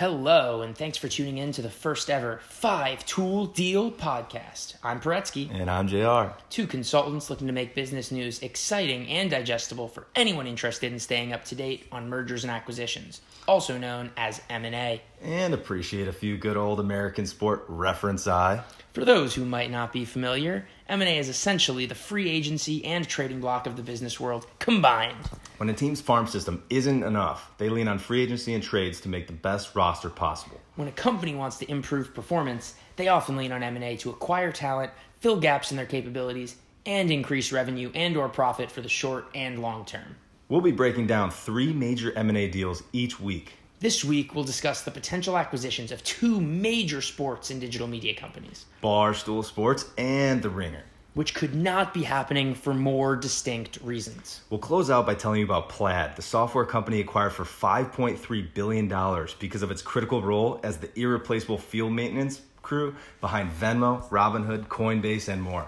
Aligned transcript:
Hello, 0.00 0.62
and 0.62 0.74
thanks 0.74 0.96
for 0.96 1.08
tuning 1.08 1.36
in 1.36 1.52
to 1.52 1.60
the 1.60 1.68
first 1.68 2.08
ever 2.08 2.40
Five 2.42 3.04
Tool 3.04 3.44
Deal 3.44 3.92
podcast. 3.92 4.76
I'm 4.82 4.98
Paretsky, 4.98 5.50
And 5.52 5.68
I'm 5.68 5.88
JR. 5.88 6.32
two 6.48 6.66
consultants 6.66 7.28
looking 7.28 7.48
to 7.48 7.52
make 7.52 7.74
business 7.74 8.10
news 8.10 8.42
exciting 8.42 9.08
and 9.08 9.30
digestible 9.30 9.88
for 9.88 10.06
anyone 10.16 10.46
interested 10.46 10.90
in 10.90 10.98
staying 10.98 11.34
up 11.34 11.44
to 11.44 11.54
date 11.54 11.86
on 11.92 12.08
mergers 12.08 12.44
and 12.44 12.50
acquisitions, 12.50 13.20
also 13.46 13.76
known 13.76 14.10
as 14.16 14.40
M&A. 14.48 15.02
And 15.20 15.52
appreciate 15.52 16.08
a 16.08 16.14
few 16.14 16.38
good 16.38 16.56
old 16.56 16.80
American 16.80 17.26
sport 17.26 17.66
reference 17.68 18.26
I. 18.26 18.62
For 18.94 19.04
those 19.04 19.34
who 19.34 19.44
might 19.44 19.70
not 19.70 19.92
be 19.92 20.06
familiar, 20.06 20.66
M&A 20.88 21.18
is 21.18 21.28
essentially 21.28 21.84
the 21.84 21.94
free 21.94 22.30
agency 22.30 22.82
and 22.86 23.06
trading 23.06 23.40
block 23.40 23.66
of 23.66 23.76
the 23.76 23.82
business 23.82 24.18
world 24.18 24.46
combined. 24.60 25.28
When 25.60 25.68
a 25.68 25.74
team's 25.74 26.00
farm 26.00 26.26
system 26.26 26.62
isn't 26.70 27.02
enough, 27.02 27.50
they 27.58 27.68
lean 27.68 27.86
on 27.86 27.98
free 27.98 28.22
agency 28.22 28.54
and 28.54 28.62
trades 28.62 28.98
to 29.02 29.10
make 29.10 29.26
the 29.26 29.34
best 29.34 29.74
roster 29.76 30.08
possible. 30.08 30.58
When 30.76 30.88
a 30.88 30.92
company 30.92 31.34
wants 31.34 31.58
to 31.58 31.70
improve 31.70 32.14
performance, 32.14 32.76
they 32.96 33.08
often 33.08 33.36
lean 33.36 33.52
on 33.52 33.62
M&A 33.62 33.98
to 33.98 34.08
acquire 34.08 34.52
talent, 34.52 34.90
fill 35.18 35.38
gaps 35.38 35.70
in 35.70 35.76
their 35.76 35.84
capabilities, 35.84 36.56
and 36.86 37.10
increase 37.10 37.52
revenue 37.52 37.90
and 37.94 38.16
or 38.16 38.30
profit 38.30 38.70
for 38.70 38.80
the 38.80 38.88
short 38.88 39.26
and 39.34 39.60
long 39.60 39.84
term. 39.84 40.16
We'll 40.48 40.62
be 40.62 40.72
breaking 40.72 41.08
down 41.08 41.30
three 41.30 41.74
major 41.74 42.10
M&A 42.16 42.48
deals 42.48 42.82
each 42.94 43.20
week. 43.20 43.52
This 43.80 44.02
week, 44.02 44.34
we'll 44.34 44.44
discuss 44.44 44.80
the 44.80 44.90
potential 44.90 45.36
acquisitions 45.36 45.92
of 45.92 46.02
two 46.04 46.40
major 46.40 47.02
sports 47.02 47.50
and 47.50 47.60
digital 47.60 47.86
media 47.86 48.14
companies, 48.14 48.64
Barstool 48.82 49.44
Sports 49.44 49.90
and 49.98 50.40
The 50.40 50.48
Ringer. 50.48 50.84
Which 51.14 51.34
could 51.34 51.54
not 51.54 51.92
be 51.92 52.02
happening 52.02 52.54
for 52.54 52.74
more 52.74 53.16
distinct 53.16 53.78
reasons. 53.82 54.40
We'll 54.50 54.60
close 54.60 54.90
out 54.90 55.06
by 55.06 55.14
telling 55.14 55.40
you 55.40 55.44
about 55.44 55.68
Plaid, 55.68 56.16
the 56.16 56.22
software 56.22 56.64
company 56.64 57.00
acquired 57.00 57.32
for 57.32 57.44
$5.3 57.44 58.54
billion 58.54 59.26
because 59.38 59.62
of 59.62 59.70
its 59.70 59.82
critical 59.82 60.22
role 60.22 60.60
as 60.62 60.78
the 60.78 60.90
irreplaceable 60.98 61.58
field 61.58 61.92
maintenance 61.92 62.42
crew 62.62 62.94
behind 63.20 63.50
Venmo, 63.50 64.08
Robinhood, 64.10 64.68
Coinbase, 64.68 65.28
and 65.28 65.42
more. 65.42 65.66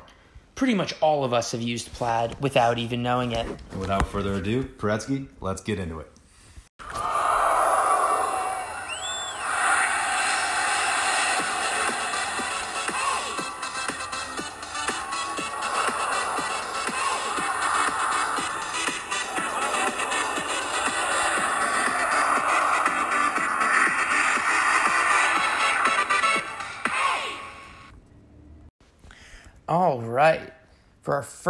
Pretty 0.55 0.75
much 0.75 0.95
all 1.01 1.25
of 1.25 1.33
us 1.33 1.53
have 1.53 1.63
used 1.63 1.93
Plaid 1.95 2.37
without 2.41 2.79
even 2.79 3.03
knowing 3.03 3.33
it. 3.33 3.47
And 3.71 3.81
without 3.81 4.07
further 4.07 4.35
ado, 4.35 4.65
Paretsky, 4.65 5.27
let's 5.41 5.63
get 5.63 5.79
into 5.79 5.99
it. 5.99 6.11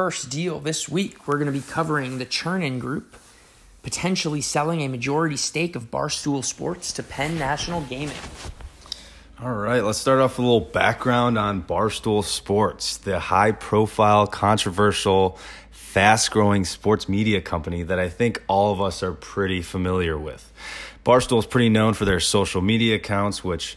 First 0.03 0.31
deal 0.31 0.59
this 0.59 0.89
week, 0.89 1.29
we're 1.29 1.37
going 1.37 1.47
to 1.47 1.53
be 1.53 1.61
covering 1.61 2.19
the 2.19 2.27
Chernin 2.27 2.81
Group 2.81 3.15
potentially 3.85 4.41
selling 4.41 4.81
a 4.81 4.89
majority 4.89 5.37
stake 5.37 5.77
of 5.77 5.93
Barstool 5.93 6.45
Sports 6.45 6.93
to 6.95 7.05
Penn 7.05 7.39
National 7.39 7.83
Gaming. 7.83 8.17
All 9.41 9.55
right, 9.55 9.81
let's 9.81 9.99
start 9.99 10.19
off 10.19 10.33
with 10.33 10.41
a 10.41 10.43
little 10.43 10.69
background 10.73 11.39
on 11.39 11.63
Barstool 11.63 12.25
Sports, 12.25 12.97
the 12.97 13.21
high 13.21 13.53
profile, 13.53 14.27
controversial, 14.27 15.39
fast 15.71 16.33
growing 16.33 16.65
sports 16.65 17.09
media 17.09 17.41
company 17.41 17.85
that 17.85 18.01
I 18.01 18.09
think 18.09 18.43
all 18.49 18.73
of 18.73 18.81
us 18.81 19.05
are 19.05 19.13
pretty 19.13 19.63
familiar 19.63 20.19
with. 20.19 20.53
Barstool 21.05 21.39
is 21.39 21.47
pretty 21.47 21.69
known 21.69 21.95
for 21.95 22.07
their 22.07 22.19
social 22.19 22.61
media 22.61 22.97
accounts, 22.97 23.45
which 23.45 23.77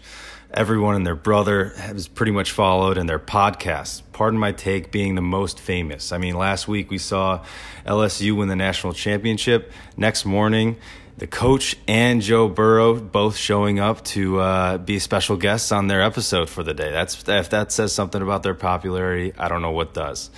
everyone 0.55 0.95
and 0.95 1.05
their 1.05 1.15
brother 1.15 1.69
has 1.77 2.07
pretty 2.07 2.31
much 2.31 2.51
followed, 2.51 2.97
and 2.97 3.07
their 3.07 3.19
podcasts. 3.19 4.01
Pardon 4.13 4.39
my 4.39 4.51
take, 4.51 4.91
being 4.91 5.15
the 5.15 5.21
most 5.21 5.59
famous. 5.59 6.11
I 6.11 6.17
mean, 6.17 6.35
last 6.35 6.67
week 6.67 6.89
we 6.89 6.97
saw 6.97 7.43
LSU 7.85 8.37
win 8.37 8.47
the 8.47 8.55
national 8.55 8.93
championship. 8.93 9.71
Next 9.97 10.25
morning, 10.25 10.77
the 11.17 11.27
coach 11.27 11.77
and 11.87 12.21
Joe 12.21 12.47
Burrow 12.47 12.95
both 12.95 13.37
showing 13.37 13.79
up 13.79 14.03
to 14.05 14.39
uh, 14.39 14.77
be 14.77 14.99
special 14.99 15.37
guests 15.37 15.71
on 15.71 15.87
their 15.87 16.01
episode 16.01 16.49
for 16.49 16.63
the 16.63 16.73
day. 16.73 16.91
That's 16.91 17.27
if 17.27 17.49
that 17.51 17.71
says 17.71 17.93
something 17.93 18.21
about 18.21 18.43
their 18.43 18.55
popularity, 18.55 19.33
I 19.37 19.47
don't 19.47 19.61
know 19.61 19.71
what 19.71 19.93
does. 19.93 20.29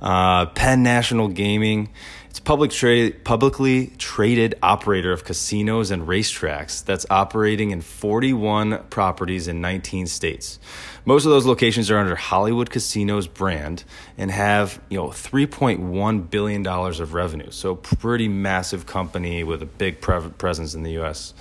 Uh, 0.00 0.46
Penn 0.46 0.82
National 0.82 1.28
Gaming, 1.28 1.90
it's 2.34 2.40
public 2.40 2.72
tra- 2.72 3.12
publicly 3.22 3.92
traded 3.96 4.56
operator 4.60 5.12
of 5.12 5.22
casinos 5.22 5.92
and 5.92 6.02
racetracks 6.08 6.84
that's 6.84 7.06
operating 7.08 7.70
in 7.70 7.80
41 7.80 8.86
properties 8.90 9.46
in 9.46 9.60
19 9.60 10.08
states. 10.08 10.58
Most 11.04 11.26
of 11.26 11.30
those 11.30 11.46
locations 11.46 11.92
are 11.92 11.96
under 11.96 12.16
Hollywood 12.16 12.70
Casinos 12.70 13.28
brand 13.28 13.84
and 14.18 14.32
have, 14.32 14.80
you 14.88 14.98
know, 14.98 15.10
3.1 15.10 16.28
billion 16.28 16.64
dollars 16.64 16.98
of 16.98 17.14
revenue. 17.14 17.52
So 17.52 17.76
pretty 17.76 18.26
massive 18.26 18.84
company 18.84 19.44
with 19.44 19.62
a 19.62 19.66
big 19.66 20.00
pre- 20.00 20.28
presence 20.30 20.74
in 20.74 20.82
the 20.82 20.98
US. 21.02 21.34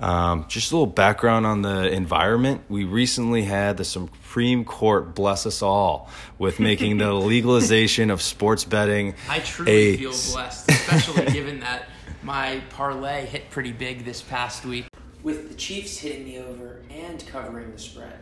Um, 0.00 0.46
just 0.48 0.72
a 0.72 0.74
little 0.76 0.86
background 0.86 1.46
on 1.46 1.62
the 1.62 1.90
environment. 1.92 2.62
We 2.68 2.84
recently 2.84 3.42
had 3.42 3.76
the 3.76 3.84
Supreme 3.84 4.64
Court 4.64 5.14
bless 5.14 5.44
us 5.46 5.62
all 5.62 6.08
with 6.38 6.58
making 6.58 6.98
the 6.98 7.12
legalization 7.34 8.10
of 8.10 8.22
sports 8.22 8.64
betting. 8.64 9.14
I 9.28 9.40
truly 9.40 9.70
a- 9.72 9.96
feel 9.96 10.10
blessed, 10.32 10.70
especially 10.70 11.26
given 11.32 11.60
that 11.60 11.88
my 12.22 12.62
parlay 12.70 13.26
hit 13.26 13.50
pretty 13.50 13.72
big 13.72 14.04
this 14.04 14.22
past 14.22 14.64
week. 14.64 14.86
With 15.22 15.48
the 15.50 15.54
Chiefs 15.54 15.98
hitting 15.98 16.24
the 16.24 16.38
over 16.38 16.80
and 16.90 17.26
covering 17.26 17.72
the 17.72 17.78
spread. 17.78 18.18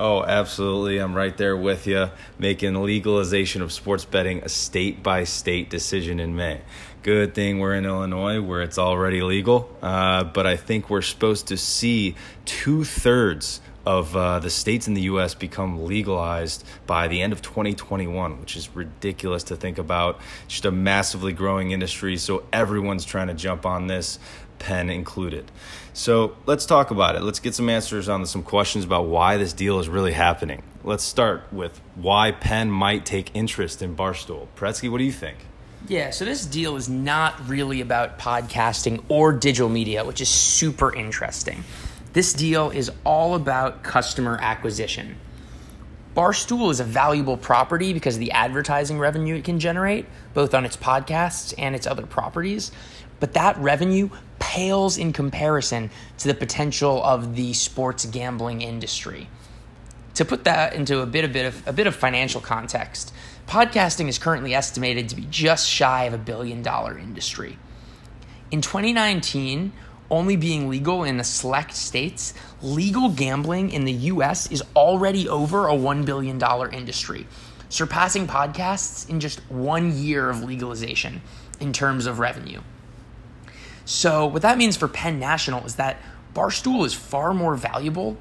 Oh, 0.00 0.24
absolutely. 0.24 0.96
I'm 0.96 1.12
right 1.14 1.36
there 1.36 1.54
with 1.54 1.86
you, 1.86 2.08
making 2.38 2.82
legalization 2.82 3.60
of 3.60 3.70
sports 3.70 4.06
betting 4.06 4.42
a 4.42 4.48
state 4.48 5.02
by 5.02 5.24
state 5.24 5.68
decision 5.68 6.18
in 6.20 6.34
May. 6.34 6.62
Good 7.02 7.34
thing 7.34 7.58
we're 7.58 7.74
in 7.74 7.84
Illinois 7.84 8.40
where 8.40 8.62
it's 8.62 8.78
already 8.78 9.20
legal, 9.20 9.76
uh, 9.82 10.24
but 10.24 10.46
I 10.46 10.56
think 10.56 10.88
we're 10.88 11.02
supposed 11.02 11.48
to 11.48 11.58
see 11.58 12.14
two 12.46 12.82
thirds 12.82 13.60
of 13.84 14.16
uh, 14.16 14.38
the 14.38 14.48
states 14.48 14.88
in 14.88 14.94
the 14.94 15.02
U.S. 15.02 15.34
become 15.34 15.84
legalized 15.84 16.64
by 16.86 17.06
the 17.06 17.20
end 17.20 17.34
of 17.34 17.42
2021, 17.42 18.40
which 18.40 18.56
is 18.56 18.74
ridiculous 18.74 19.42
to 19.44 19.56
think 19.56 19.76
about. 19.76 20.18
Just 20.48 20.64
a 20.64 20.70
massively 20.70 21.34
growing 21.34 21.72
industry, 21.72 22.16
so 22.16 22.44
everyone's 22.54 23.04
trying 23.04 23.28
to 23.28 23.34
jump 23.34 23.66
on 23.66 23.86
this, 23.86 24.18
Penn 24.58 24.88
included. 24.88 25.50
So 25.92 26.36
let's 26.46 26.66
talk 26.66 26.90
about 26.90 27.16
it. 27.16 27.22
Let's 27.22 27.40
get 27.40 27.54
some 27.54 27.68
answers 27.68 28.08
on 28.08 28.24
some 28.26 28.42
questions 28.42 28.84
about 28.84 29.06
why 29.06 29.36
this 29.36 29.52
deal 29.52 29.78
is 29.80 29.88
really 29.88 30.12
happening. 30.12 30.62
Let's 30.84 31.04
start 31.04 31.42
with 31.52 31.80
why 31.94 32.32
Penn 32.32 32.70
might 32.70 33.04
take 33.04 33.30
interest 33.34 33.82
in 33.82 33.96
Barstool. 33.96 34.46
Pretsky, 34.56 34.90
what 34.90 34.98
do 34.98 35.04
you 35.04 35.12
think? 35.12 35.38
Yeah, 35.88 36.10
so 36.10 36.24
this 36.24 36.46
deal 36.46 36.76
is 36.76 36.88
not 36.88 37.48
really 37.48 37.80
about 37.80 38.18
podcasting 38.18 39.02
or 39.08 39.32
digital 39.32 39.68
media, 39.68 40.04
which 40.04 40.20
is 40.20 40.28
super 40.28 40.94
interesting. 40.94 41.64
This 42.12 42.32
deal 42.32 42.70
is 42.70 42.90
all 43.04 43.34
about 43.34 43.82
customer 43.82 44.38
acquisition. 44.40 45.16
Barstool 46.16 46.70
is 46.70 46.80
a 46.80 46.84
valuable 46.84 47.36
property 47.36 47.92
because 47.92 48.16
of 48.16 48.20
the 48.20 48.32
advertising 48.32 48.98
revenue 48.98 49.36
it 49.36 49.44
can 49.44 49.60
generate, 49.60 50.06
both 50.34 50.54
on 50.54 50.64
its 50.64 50.76
podcasts 50.76 51.54
and 51.56 51.74
its 51.74 51.86
other 51.86 52.04
properties. 52.04 52.72
But 53.20 53.34
that 53.34 53.56
revenue 53.58 54.10
pales 54.38 54.98
in 54.98 55.12
comparison 55.12 55.90
to 56.18 56.28
the 56.28 56.34
potential 56.34 57.02
of 57.04 57.36
the 57.36 57.52
sports 57.52 58.06
gambling 58.06 58.62
industry. 58.62 59.28
To 60.14 60.24
put 60.24 60.44
that 60.44 60.74
into 60.74 61.00
a 61.00 61.06
bit, 61.06 61.24
a 61.24 61.28
bit 61.28 61.46
of 61.46 61.68
a 61.68 61.72
bit 61.72 61.86
of 61.86 61.94
financial 61.94 62.40
context, 62.40 63.14
podcasting 63.46 64.08
is 64.08 64.18
currently 64.18 64.54
estimated 64.54 65.08
to 65.10 65.16
be 65.16 65.26
just 65.30 65.68
shy 65.68 66.04
of 66.04 66.14
a 66.14 66.18
billion 66.18 66.62
dollar 66.62 66.98
industry. 66.98 67.58
In 68.50 68.60
2019, 68.60 69.72
only 70.10 70.34
being 70.34 70.68
legal 70.68 71.04
in 71.04 71.16
the 71.16 71.24
select 71.24 71.74
states, 71.74 72.34
legal 72.60 73.10
gambling 73.10 73.70
in 73.70 73.84
the 73.84 73.92
US 73.92 74.50
is 74.50 74.62
already 74.74 75.28
over 75.28 75.68
a 75.68 75.72
$1 75.72 76.04
billion 76.04 76.42
industry, 76.72 77.26
surpassing 77.68 78.26
podcasts 78.26 79.08
in 79.08 79.20
just 79.20 79.38
one 79.48 79.96
year 79.96 80.28
of 80.28 80.42
legalization 80.42 81.22
in 81.60 81.72
terms 81.72 82.06
of 82.06 82.18
revenue. 82.18 82.60
So, 83.90 84.24
what 84.24 84.42
that 84.42 84.56
means 84.56 84.76
for 84.76 84.86
Penn 84.86 85.18
National 85.18 85.66
is 85.66 85.74
that 85.74 85.96
Barstool 86.32 86.86
is 86.86 86.94
far 86.94 87.34
more 87.34 87.56
valuable 87.56 88.16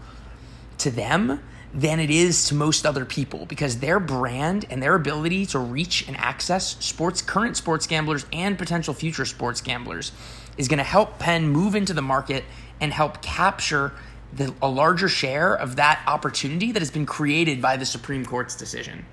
to 0.79 0.89
them 0.89 1.41
than 1.75 1.99
it 1.99 2.09
is 2.09 2.47
to 2.47 2.55
most 2.55 2.87
other 2.87 3.05
people 3.05 3.45
because 3.45 3.77
their 3.77 3.99
brand 3.99 4.65
and 4.71 4.81
their 4.81 4.95
ability 4.95 5.45
to 5.45 5.59
reach 5.59 6.07
and 6.07 6.17
access 6.17 6.75
sports 6.83 7.21
current 7.21 7.55
sports 7.55 7.85
gamblers 7.85 8.25
and 8.33 8.57
potential 8.57 8.95
future 8.95 9.25
sports 9.25 9.61
gamblers 9.61 10.11
is 10.57 10.67
going 10.67 10.79
to 10.79 10.83
help 10.83 11.19
Penn 11.19 11.47
move 11.47 11.75
into 11.75 11.93
the 11.93 12.01
market 12.01 12.45
and 12.81 12.91
help 12.91 13.21
capture 13.21 13.93
the, 14.33 14.51
a 14.63 14.67
larger 14.67 15.07
share 15.07 15.53
of 15.53 15.75
that 15.75 16.01
opportunity 16.07 16.71
that 16.71 16.79
has 16.79 16.89
been 16.89 17.05
created 17.05 17.61
by 17.61 17.77
the 17.77 17.85
Supreme 17.85 18.25
Court's 18.25 18.55
decision. 18.55 19.05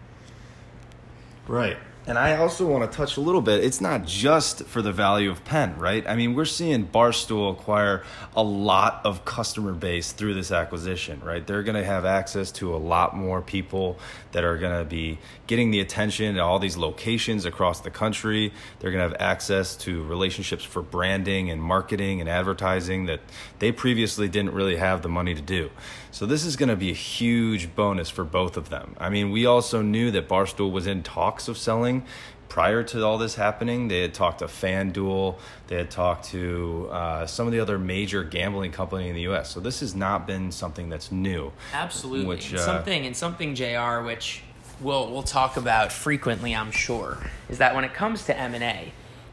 Right. 1.46 1.76
And 2.08 2.16
I 2.16 2.36
also 2.36 2.64
want 2.68 2.88
to 2.88 2.96
touch 2.96 3.16
a 3.16 3.20
little 3.20 3.40
bit. 3.40 3.64
It's 3.64 3.80
not 3.80 4.04
just 4.04 4.62
for 4.66 4.80
the 4.80 4.92
value 4.92 5.28
of 5.28 5.44
Penn, 5.44 5.76
right? 5.76 6.06
I 6.06 6.14
mean, 6.14 6.34
we're 6.34 6.44
seeing 6.44 6.86
Barstool 6.86 7.50
acquire 7.50 8.04
a 8.36 8.44
lot 8.44 9.00
of 9.04 9.24
customer 9.24 9.72
base 9.72 10.12
through 10.12 10.34
this 10.34 10.52
acquisition, 10.52 11.20
right? 11.24 11.44
They're 11.44 11.64
going 11.64 11.74
to 11.74 11.84
have 11.84 12.04
access 12.04 12.52
to 12.52 12.76
a 12.76 12.78
lot 12.78 13.16
more 13.16 13.42
people 13.42 13.98
that 14.30 14.44
are 14.44 14.56
going 14.56 14.78
to 14.78 14.84
be 14.84 15.18
getting 15.48 15.72
the 15.72 15.80
attention 15.80 16.36
at 16.36 16.40
all 16.40 16.60
these 16.60 16.76
locations 16.76 17.44
across 17.44 17.80
the 17.80 17.90
country. 17.90 18.52
They're 18.78 18.92
going 18.92 19.02
to 19.02 19.08
have 19.10 19.20
access 19.20 19.74
to 19.78 20.04
relationships 20.04 20.62
for 20.62 20.82
branding 20.82 21.50
and 21.50 21.60
marketing 21.60 22.20
and 22.20 22.30
advertising 22.30 23.06
that 23.06 23.18
they 23.58 23.72
previously 23.72 24.28
didn't 24.28 24.52
really 24.52 24.76
have 24.76 25.02
the 25.02 25.08
money 25.08 25.34
to 25.34 25.42
do. 25.42 25.70
So 26.16 26.24
this 26.24 26.46
is 26.46 26.56
going 26.56 26.70
to 26.70 26.76
be 26.76 26.90
a 26.90 26.94
huge 26.94 27.74
bonus 27.74 28.08
for 28.08 28.24
both 28.24 28.56
of 28.56 28.70
them. 28.70 28.96
I 28.98 29.10
mean, 29.10 29.30
we 29.32 29.44
also 29.44 29.82
knew 29.82 30.10
that 30.12 30.30
Barstool 30.30 30.72
was 30.72 30.86
in 30.86 31.02
talks 31.02 31.46
of 31.46 31.58
selling 31.58 32.06
prior 32.48 32.82
to 32.84 33.04
all 33.04 33.18
this 33.18 33.34
happening, 33.34 33.88
they 33.88 34.00
had 34.00 34.14
talked 34.14 34.38
to 34.38 34.46
FanDuel, 34.46 35.36
they 35.66 35.76
had 35.76 35.90
talked 35.90 36.24
to 36.30 36.88
uh, 36.90 37.26
some 37.26 37.46
of 37.46 37.52
the 37.52 37.60
other 37.60 37.78
major 37.78 38.24
gambling 38.24 38.72
company 38.72 39.10
in 39.10 39.14
the 39.14 39.20
U.S. 39.22 39.50
So 39.50 39.60
this 39.60 39.80
has 39.80 39.94
not 39.94 40.26
been 40.26 40.50
something 40.52 40.88
that's 40.88 41.12
new. 41.12 41.52
Absolutely, 41.74 42.24
which, 42.24 42.54
uh, 42.54 42.64
something 42.64 43.04
and 43.04 43.14
something 43.14 43.54
Jr. 43.54 44.00
Which 44.00 44.40
we'll 44.80 45.12
we'll 45.12 45.22
talk 45.22 45.58
about 45.58 45.92
frequently, 45.92 46.56
I'm 46.56 46.70
sure, 46.70 47.18
is 47.50 47.58
that 47.58 47.74
when 47.74 47.84
it 47.84 47.92
comes 47.92 48.24
to 48.24 48.34
M 48.34 48.54
and 48.54 48.64
A, 48.64 48.90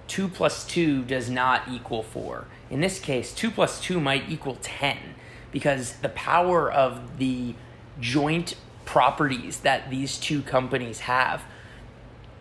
two 0.10 0.28
plus 0.28 0.68
two 0.68 1.04
does 1.04 1.30
not 1.30 1.62
equal 1.72 2.04
four. 2.04 2.48
In 2.70 2.82
this 2.82 3.00
case, 3.00 3.34
two 3.34 3.52
plus 3.52 3.80
two 3.80 4.02
might 4.02 4.28
equal 4.28 4.58
ten 4.62 4.98
because 5.54 5.94
the 5.98 6.10
power 6.10 6.70
of 6.70 7.20
the 7.20 7.56
joint 8.02 8.56
properties 8.84 9.62
that 9.62 9.90
these 9.90 10.18
two 10.18 10.42
companies 10.42 11.00
have 11.00 11.44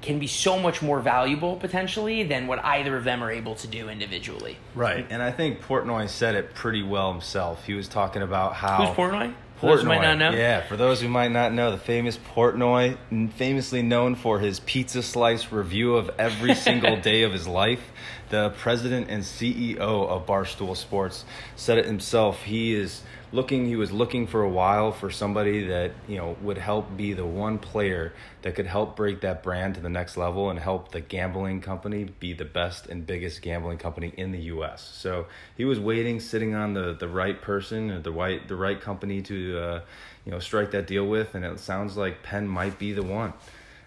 can 0.00 0.18
be 0.18 0.26
so 0.26 0.58
much 0.58 0.82
more 0.82 0.98
valuable 0.98 1.54
potentially 1.54 2.24
than 2.24 2.48
what 2.48 2.62
either 2.64 2.96
of 2.96 3.04
them 3.04 3.22
are 3.22 3.30
able 3.30 3.54
to 3.54 3.68
do 3.68 3.88
individually. 3.88 4.56
Right. 4.74 5.06
And 5.08 5.22
I 5.22 5.30
think 5.30 5.62
Portnoy 5.62 6.08
said 6.08 6.34
it 6.34 6.54
pretty 6.54 6.82
well 6.82 7.12
himself. 7.12 7.64
He 7.64 7.74
was 7.74 7.86
talking 7.86 8.22
about 8.22 8.54
how 8.54 8.84
Who's 8.84 8.96
Portnoy? 8.96 9.32
Portnoy. 9.62 9.84
might 9.84 10.02
not 10.02 10.18
know. 10.18 10.30
Yeah, 10.30 10.60
for 10.66 10.76
those 10.76 11.00
who 11.00 11.08
might 11.08 11.30
not 11.30 11.52
know, 11.52 11.70
the 11.70 11.78
famous 11.78 12.18
Portnoy, 12.18 12.96
famously 13.34 13.82
known 13.82 14.14
for 14.14 14.38
his 14.38 14.60
pizza 14.60 15.02
slice 15.02 15.52
review 15.52 15.96
of 15.96 16.10
every 16.18 16.54
single 16.68 17.00
day 17.00 17.22
of 17.22 17.32
his 17.32 17.46
life, 17.46 17.92
the 18.30 18.50
president 18.58 19.08
and 19.10 19.22
CEO 19.22 19.78
of 19.78 20.26
Barstool 20.26 20.76
Sports 20.76 21.24
said 21.56 21.78
it 21.78 21.86
himself. 21.86 22.42
He 22.42 22.74
is 22.74 23.02
looking 23.32 23.66
he 23.66 23.76
was 23.76 23.90
looking 23.90 24.26
for 24.26 24.42
a 24.42 24.48
while 24.48 24.92
for 24.92 25.10
somebody 25.10 25.66
that 25.66 25.90
you 26.06 26.16
know 26.16 26.36
would 26.42 26.58
help 26.58 26.96
be 26.96 27.14
the 27.14 27.24
one 27.24 27.58
player 27.58 28.12
that 28.42 28.54
could 28.54 28.66
help 28.66 28.94
break 28.94 29.22
that 29.22 29.42
brand 29.42 29.74
to 29.74 29.80
the 29.80 29.88
next 29.88 30.16
level 30.16 30.50
and 30.50 30.58
help 30.58 30.92
the 30.92 31.00
gambling 31.00 31.60
company 31.60 32.04
be 32.04 32.32
the 32.32 32.44
best 32.44 32.86
and 32.86 33.06
biggest 33.06 33.40
gambling 33.42 33.78
company 33.78 34.12
in 34.16 34.32
the 34.32 34.40
US. 34.40 34.82
So 34.94 35.26
he 35.56 35.64
was 35.64 35.80
waiting 35.80 36.20
sitting 36.20 36.54
on 36.54 36.74
the 36.74 36.92
the 36.92 37.08
right 37.08 37.40
person 37.40 38.02
the 38.02 38.12
right 38.12 38.46
the 38.46 38.56
right 38.56 38.80
company 38.80 39.22
to 39.22 39.58
uh, 39.58 39.80
you 40.24 40.32
know 40.32 40.38
strike 40.38 40.70
that 40.72 40.86
deal 40.86 41.06
with 41.06 41.34
and 41.34 41.44
it 41.44 41.58
sounds 41.58 41.96
like 41.96 42.22
Penn 42.22 42.46
might 42.46 42.78
be 42.78 42.92
the 42.92 43.02
one. 43.02 43.32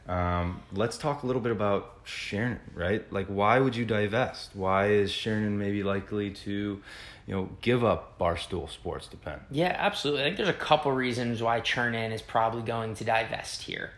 Um, 0.07 0.62
let's 0.71 0.98
talk 1.00 1.24
a 1.24 1.25
little 1.25 1.41
bit 1.41 1.51
about 1.51 2.06
Chernin, 2.06 2.59
right? 2.75 3.12
Like, 3.12 3.25
why 3.25 3.59
would 3.59 3.75
you 3.75 3.86
divest? 3.86 4.51
Why 4.53 4.89
is 4.89 5.12
Chernin 5.12 5.53
maybe 5.53 5.81
likely 5.81 6.30
to 6.30 6.81
you 7.27 7.36
know, 7.36 7.50
give 7.62 7.83
up 7.83 8.19
Barstool 8.19 8.69
Sports 8.69 9.07
to 9.07 9.18
Penn. 9.18 9.39
Yeah, 9.50 9.75
absolutely. 9.77 10.22
I 10.22 10.25
think 10.25 10.38
there's 10.38 10.50
a 10.50 10.54
couple 10.54 10.92
reasons 10.92 11.42
why 11.42 11.62
Chernin 11.62 12.13
is 12.13 12.22
probably 12.22 12.62
going 12.62 12.95
to 12.95 13.04
divest 13.04 13.63
here. 13.63 13.92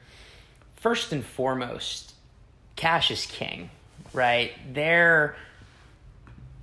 First 0.76 1.12
and 1.12 1.26
foremost, 1.26 2.14
cash 2.76 3.12
is 3.12 3.26
king, 3.26 3.70
right? 4.14 4.52
They're 4.74 5.36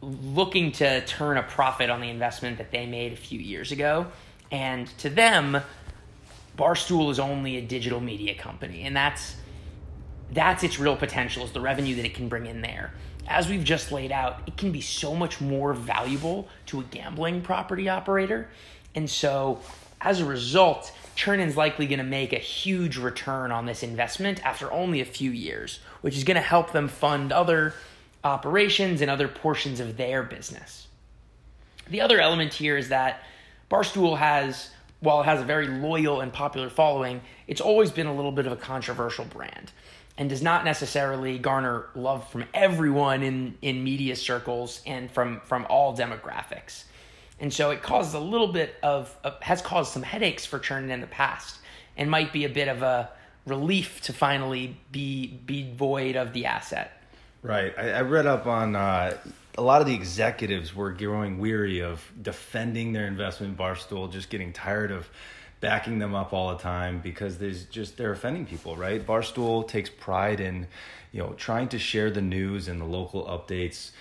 looking 0.01 0.73
to 0.73 1.05
turn 1.05 1.37
a 1.37 1.43
profit 1.43 1.91
on 1.91 2.01
the 2.01 2.09
investment 2.09 2.59
that 2.59 2.71
they 2.71 2.87
made 2.87 3.13
a 3.13 3.17
few 3.17 3.39
years 3.39 3.73
ago. 3.73 4.07
And 4.51 4.87
to 4.99 5.11
them, 5.11 5.61
Barstool 6.57 7.11
is 7.11 7.19
only 7.19 7.57
a 7.57 7.63
digital 7.63 8.01
media 8.01 8.35
company, 8.35 8.83
and 8.83 8.97
that's 8.97 9.37
that's 10.31 10.65
its 10.65 10.79
real 10.79 10.97
potential 10.97 11.45
is 11.45 11.53
the 11.53 11.61
revenue 11.61 11.95
that 11.97 12.05
it 12.05 12.15
can 12.15 12.29
bring 12.29 12.47
in 12.47 12.61
there 12.61 12.93
as 13.27 13.49
we've 13.49 13.65
just 13.65 13.93
laid 13.93 14.13
out, 14.13 14.41
it 14.47 14.57
can 14.57 14.73
be 14.73 14.81
so 14.81 15.15
much 15.15 15.41
more 15.41 15.73
valuable 15.73 16.49
to 16.67 16.81
a 16.81 16.85
gambling 16.85 17.43
property 17.43 17.89
operator. 17.89 18.49
And 18.95 19.09
so, 19.09 19.61
as 20.01 20.21
a 20.21 20.25
result, 20.25 20.93
Chernin's 21.17 21.57
likely 21.57 21.87
going 21.87 21.99
to 21.99 22.05
make 22.05 22.33
a 22.33 22.39
huge 22.39 22.97
return 22.97 23.51
on 23.51 23.67
this 23.67 23.83
investment 23.83 24.45
after 24.45 24.71
only 24.73 25.01
a 25.01 25.05
few 25.05 25.31
years, 25.31 25.81
which 26.03 26.17
is 26.17 26.25
going 26.25 26.37
to 26.37 26.41
help 26.41 26.73
them 26.73 26.89
fund 26.89 27.33
other 27.33 27.75
operations 28.23 29.01
and 29.01 29.11
other 29.11 29.29
portions 29.29 29.81
of 29.81 29.97
their 29.97 30.23
business. 30.23 30.87
The 31.89 32.01
other 32.01 32.21
element 32.21 32.55
here 32.55 32.77
is 32.77 32.89
that 32.89 33.23
Barstool 33.71 34.19
has, 34.19 34.71
while 35.01 35.21
it 35.21 35.25
has 35.25 35.41
a 35.41 35.45
very 35.45 35.69
loyal 35.69 36.21
and 36.21 36.33
popular 36.33 36.71
following, 36.71 37.21
it's 37.47 37.61
always 37.61 37.91
been 37.91 38.07
a 38.07 38.15
little 38.15 38.33
bit 38.33 38.47
of 38.47 38.53
a 38.53 38.57
controversial 38.57 39.25
brand 39.25 39.71
and 40.17 40.31
does 40.31 40.43
not 40.43 40.65
necessarily 40.65 41.39
garner 41.39 41.87
love 41.95 42.29
from 42.31 42.45
everyone 42.55 43.23
in, 43.23 43.57
in 43.63 43.83
media 43.83 44.15
circles 44.15 44.81
and 44.87 45.11
from, 45.11 45.41
from 45.45 45.67
all 45.69 45.97
demographics. 45.97 46.85
And 47.41 47.53
so 47.53 47.71
it 47.71 47.83
causes 47.83 48.15
a 48.15 48.21
little 48.21 48.53
bit 48.53 48.77
of, 48.83 49.17
uh, 49.25 49.33
has 49.41 49.61
caused 49.61 49.93
some 49.93 50.03
headaches 50.03 50.47
for 50.47 50.59
Chernin 50.59 50.91
in 50.91 51.01
the 51.01 51.09
past 51.09 51.59
and 51.97 52.11
might 52.11 52.33
be 52.33 52.45
a 52.45 52.49
bit 52.49 52.69
of 52.69 52.83
a 52.83 53.11
relief 53.45 54.01
to 54.03 54.13
finally 54.13 54.77
be, 54.93 55.27
be 55.45 55.73
void 55.75 56.17
of 56.17 56.33
the 56.33 56.47
asset. 56.47 57.03
Right. 57.43 57.75
I, 57.77 57.91
I 57.91 58.01
read 58.03 58.27
up 58.27 58.47
on 58.47 58.77
uh, 58.77 59.17
a 59.59 59.63
lot 59.63 59.81
of 59.81 59.87
the 59.87 59.95
executives 59.95 60.75
were 60.75 60.93
growing 60.93 61.39
weary 61.39 61.81
of 61.81 62.01
defending 62.23 62.93
their 62.93 63.07
investment 63.07 63.53
in 63.53 63.59
Barstool, 63.59 64.11
just 64.11 64.31
getting 64.31 64.53
tired 64.53 64.91
of 64.91 65.09
backing 65.65 65.99
them 65.99 66.15
up 66.15 66.35
all 66.35 66.51
the 66.51 66.63
time 66.63 67.01
because 67.01 67.39
there's 67.39 67.65
just 67.65 67.97
they're 67.97 68.13
offending 68.13 68.45
people, 68.45 68.77
right? 68.77 69.05
Barstool 69.05 69.67
takes 69.67 69.89
pride 69.89 70.39
in, 70.39 70.67
you 71.11 71.23
know, 71.23 71.33
trying 71.39 71.69
to 71.69 71.79
share 71.79 72.11
the 72.11 72.21
news 72.21 72.69
and 72.69 72.79
the 72.79 72.85
local 72.85 73.25
updates 73.25 73.93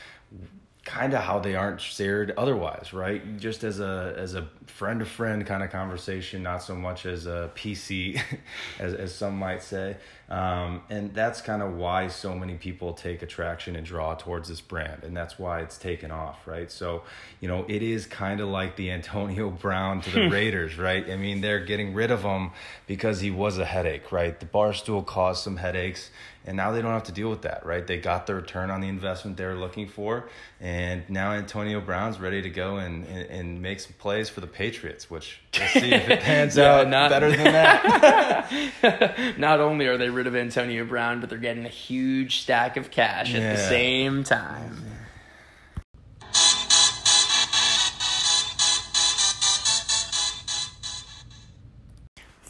kind 0.83 1.13
of 1.13 1.21
how 1.21 1.39
they 1.39 1.56
aren't 1.56 1.80
shared 1.80 2.33
otherwise, 2.38 2.92
right? 2.92 3.38
Just 3.38 3.63
as 3.63 3.80
a 3.80 4.13
as 4.18 4.36
a 4.36 4.50
friend 4.65 5.00
to 5.00 5.06
friend 5.06 5.48
kind 5.48 5.63
of 5.63 5.71
conversation, 5.71 6.44
not 6.44 6.62
so 6.62 6.75
much 6.75 7.06
as 7.06 7.27
a 7.27 7.50
PC, 7.56 8.21
as 8.80 8.94
as 8.94 9.15
some 9.15 9.38
might 9.38 9.63
say. 9.63 9.95
Um, 10.33 10.81
and 10.89 11.13
that's 11.13 11.41
kind 11.41 11.62
of 11.62 11.75
why 11.75 12.07
so 12.07 12.33
many 12.33 12.56
people 12.56 12.94
take 12.94 13.21
attraction 13.21 13.75
and 13.75 13.85
draw 13.85 14.15
towards 14.15 14.50
this 14.50 14.62
brand, 14.62 15.03
and 15.03 15.15
that's 15.15 15.38
why 15.38 15.59
it's 15.59 15.77
taken 15.77 16.09
off, 16.09 16.47
right? 16.47 16.71
So, 16.71 17.03
you 17.39 17.47
know, 17.47 17.65
it 17.68 17.83
is 17.83 18.07
kind 18.07 18.41
of 18.41 18.47
like 18.47 18.75
the 18.75 18.89
Antonio 18.97 19.51
Brown 19.51 20.01
to 20.01 20.09
the 20.09 20.30
Raiders, 20.30 20.75
right? 20.75 21.07
I 21.07 21.17
mean, 21.17 21.41
they're 21.41 21.63
getting 21.63 21.93
rid 21.93 22.10
of 22.10 22.24
him 22.24 22.50
because 22.88 23.19
he 23.19 23.29
was 23.29 23.60
a 23.60 23.65
headache, 23.65 24.12
right? 24.12 24.39
The 24.39 24.48
bar 24.48 24.74
stool 24.74 25.03
caused 25.03 25.43
some 25.43 25.58
headaches 25.58 26.10
and 26.46 26.58
now 26.58 26.72
they 26.72 26.81
don't 26.81 26.91
have 26.91 27.03
to 27.03 27.12
deal 27.12 27.29
with 27.29 27.43
that, 27.43 27.65
right? 27.65 27.86
They 27.86 27.98
got 27.98 28.27
the 28.27 28.36
return 28.36 28.69
on 28.69 28.81
the 28.81 28.88
investment 28.88 29.38
they 29.38 29.46
were 29.46 29.55
looking 29.55 29.88
for, 29.88 30.27
and 30.60 31.08
now 31.10 31.31
Antonio 31.34 31.79
Brown's 31.79 32.19
ready 32.19 32.41
to 32.41 32.50
go 32.50 32.77
and, 32.77 33.05
and, 33.05 33.29
and 33.29 33.62
make 33.62 33.79
some 33.79 33.93
plays 33.98 34.29
for 34.29 34.41
the 34.41 34.48
Patriots, 34.48 35.10
which 35.10 35.39
we'll 35.60 35.67
see 35.69 35.93
if 35.93 36.10
it 36.10 36.19
pans 36.22 36.57
out 36.60 36.88
not, 36.88 37.10
better 37.10 37.29
than 37.29 37.53
that. 37.53 39.15
not 39.38 39.60
only 39.60 39.88
are 39.88 39.98
they 39.98 40.10
rid 40.10 40.27
of 40.27 40.36
Antonio 40.36 40.86
Brown, 40.86 41.19
but 41.19 41.29
they're 41.29 41.38
getting 41.38 41.65
a 41.65 41.69
huge 41.69 42.41
stack 42.41 42.77
of 42.77 42.91
cash 42.91 43.33
yeah. 43.33 43.39
at 43.39 43.57
the 43.57 43.63
same 43.63 44.24
time. 44.24 44.83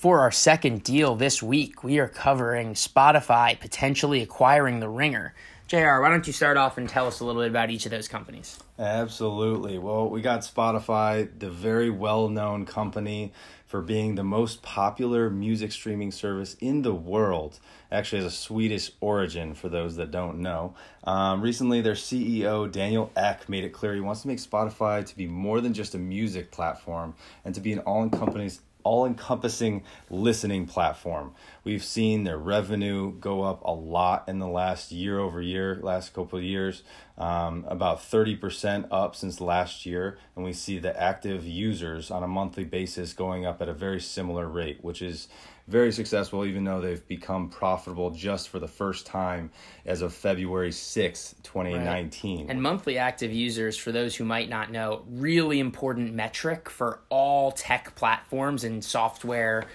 For 0.04 0.20
our 0.20 0.32
second 0.32 0.84
deal 0.84 1.16
this 1.16 1.42
week, 1.42 1.82
we 1.82 1.98
are 1.98 2.10
covering 2.10 2.74
Spotify 2.74 3.58
potentially 3.58 4.22
acquiring 4.22 4.82
The 4.82 4.90
Ringer. 4.90 5.34
JR, 5.74 6.02
why 6.02 6.10
don't 6.10 6.28
you 6.28 6.34
start 6.34 6.56
off 6.56 6.78
and 6.78 6.88
tell 6.88 7.08
us 7.08 7.20
a 7.20 7.26
little 7.26 7.42
bit 7.42 7.50
about 7.50 7.72
each 7.72 7.86
of 7.86 7.92
those 7.92 8.08
companies? 8.08 8.60
Absolutely. 8.78 9.80
Well, 9.80 10.08
we 10.08 10.22
got 10.22 10.42
Spotify, 10.42 11.28
the 11.40 11.50
very 11.50 11.90
well 11.90 12.30
known 12.30 12.68
company 12.68 13.34
for 13.66 13.82
being 13.82 14.14
the 14.14 14.24
most 14.24 14.62
popular 14.62 15.32
music 15.32 15.72
streaming 15.72 16.12
service 16.12 16.56
in 16.60 16.84
the 16.84 16.94
world. 16.94 17.60
Actually, 17.92 18.22
has 18.22 18.32
a 18.32 18.38
Swedish 18.38 18.92
origin 19.02 19.56
for 19.56 19.68
those 19.68 19.96
that 19.96 20.12
don't 20.12 20.42
know. 20.42 20.76
Um, 21.06 21.42
recently, 21.42 21.82
their 21.82 21.96
CEO, 21.96 22.72
Daniel 22.72 23.12
Ek, 23.16 23.50
made 23.50 23.64
it 23.64 23.74
clear 23.74 23.96
he 23.96 24.00
wants 24.00 24.22
to 24.22 24.28
make 24.28 24.38
Spotify 24.38 25.04
to 25.04 25.18
be 25.18 25.26
more 25.26 25.60
than 25.60 25.74
just 25.74 25.96
a 25.96 25.98
music 25.98 26.52
platform 26.52 27.16
and 27.46 27.56
to 27.56 27.62
be 27.62 27.74
an 27.74 27.80
all 27.80 28.04
encompassing 28.04 28.62
all 28.84 29.06
encompassing 29.06 29.84
listening 30.10 30.66
platform. 30.66 31.34
We've 31.64 31.84
seen 31.84 32.24
their 32.24 32.38
revenue 32.38 33.14
go 33.20 33.44
up 33.44 33.62
a 33.64 33.72
lot 33.72 34.26
in 34.28 34.40
the 34.40 34.48
last 34.48 34.92
year 34.92 35.20
over 35.20 35.42
year, 35.42 35.80
last 35.82 36.14
couple 36.14 36.38
of 36.40 36.44
years. 36.46 36.84
um, 37.18 37.66
about 37.68 38.00
30% 38.00 38.88
up 38.92 39.16
since 39.16 39.40
last 39.40 39.86
year. 39.86 40.18
And 40.36 40.44
we 40.44 40.54
see 40.54 40.80
the 40.80 41.00
active 41.00 41.46
users 41.46 42.10
on 42.10 42.24
a 42.24 42.28
monthly 42.28 42.64
basis 42.64 43.14
going 43.14 43.46
up 43.46 43.62
at 43.62 43.70
a 43.70 43.74
very 43.74 44.00
similar 44.02 44.48
rate, 44.48 44.80
which 44.84 45.02
is 45.02 45.28
very 45.68 45.92
successful, 45.92 46.46
even 46.46 46.64
though 46.64 46.82
they've 46.82 47.08
become 47.08 47.50
profitable 47.50 48.12
just 48.12 48.50
for 48.50 48.60
the 48.60 48.68
first 48.68 49.06
time 49.06 49.50
as 49.86 50.02
of 50.02 50.14
February 50.14 50.72
6th, 50.72 51.36
2019. 51.44 52.40
Right. 52.40 52.50
And 52.50 52.62
monthly 52.62 52.98
active 52.98 53.32
users, 53.32 53.78
for 53.78 53.92
those 53.92 54.16
who 54.16 54.26
might 54.26 54.50
not 54.50 54.72
know, 54.72 55.04
really 55.10 55.60
important 55.60 56.14
metric 56.14 56.70
for 56.70 57.00
all 57.10 57.52
tech 57.52 57.96
platforms 57.96 58.64
and 58.64 58.84
software 58.84 59.66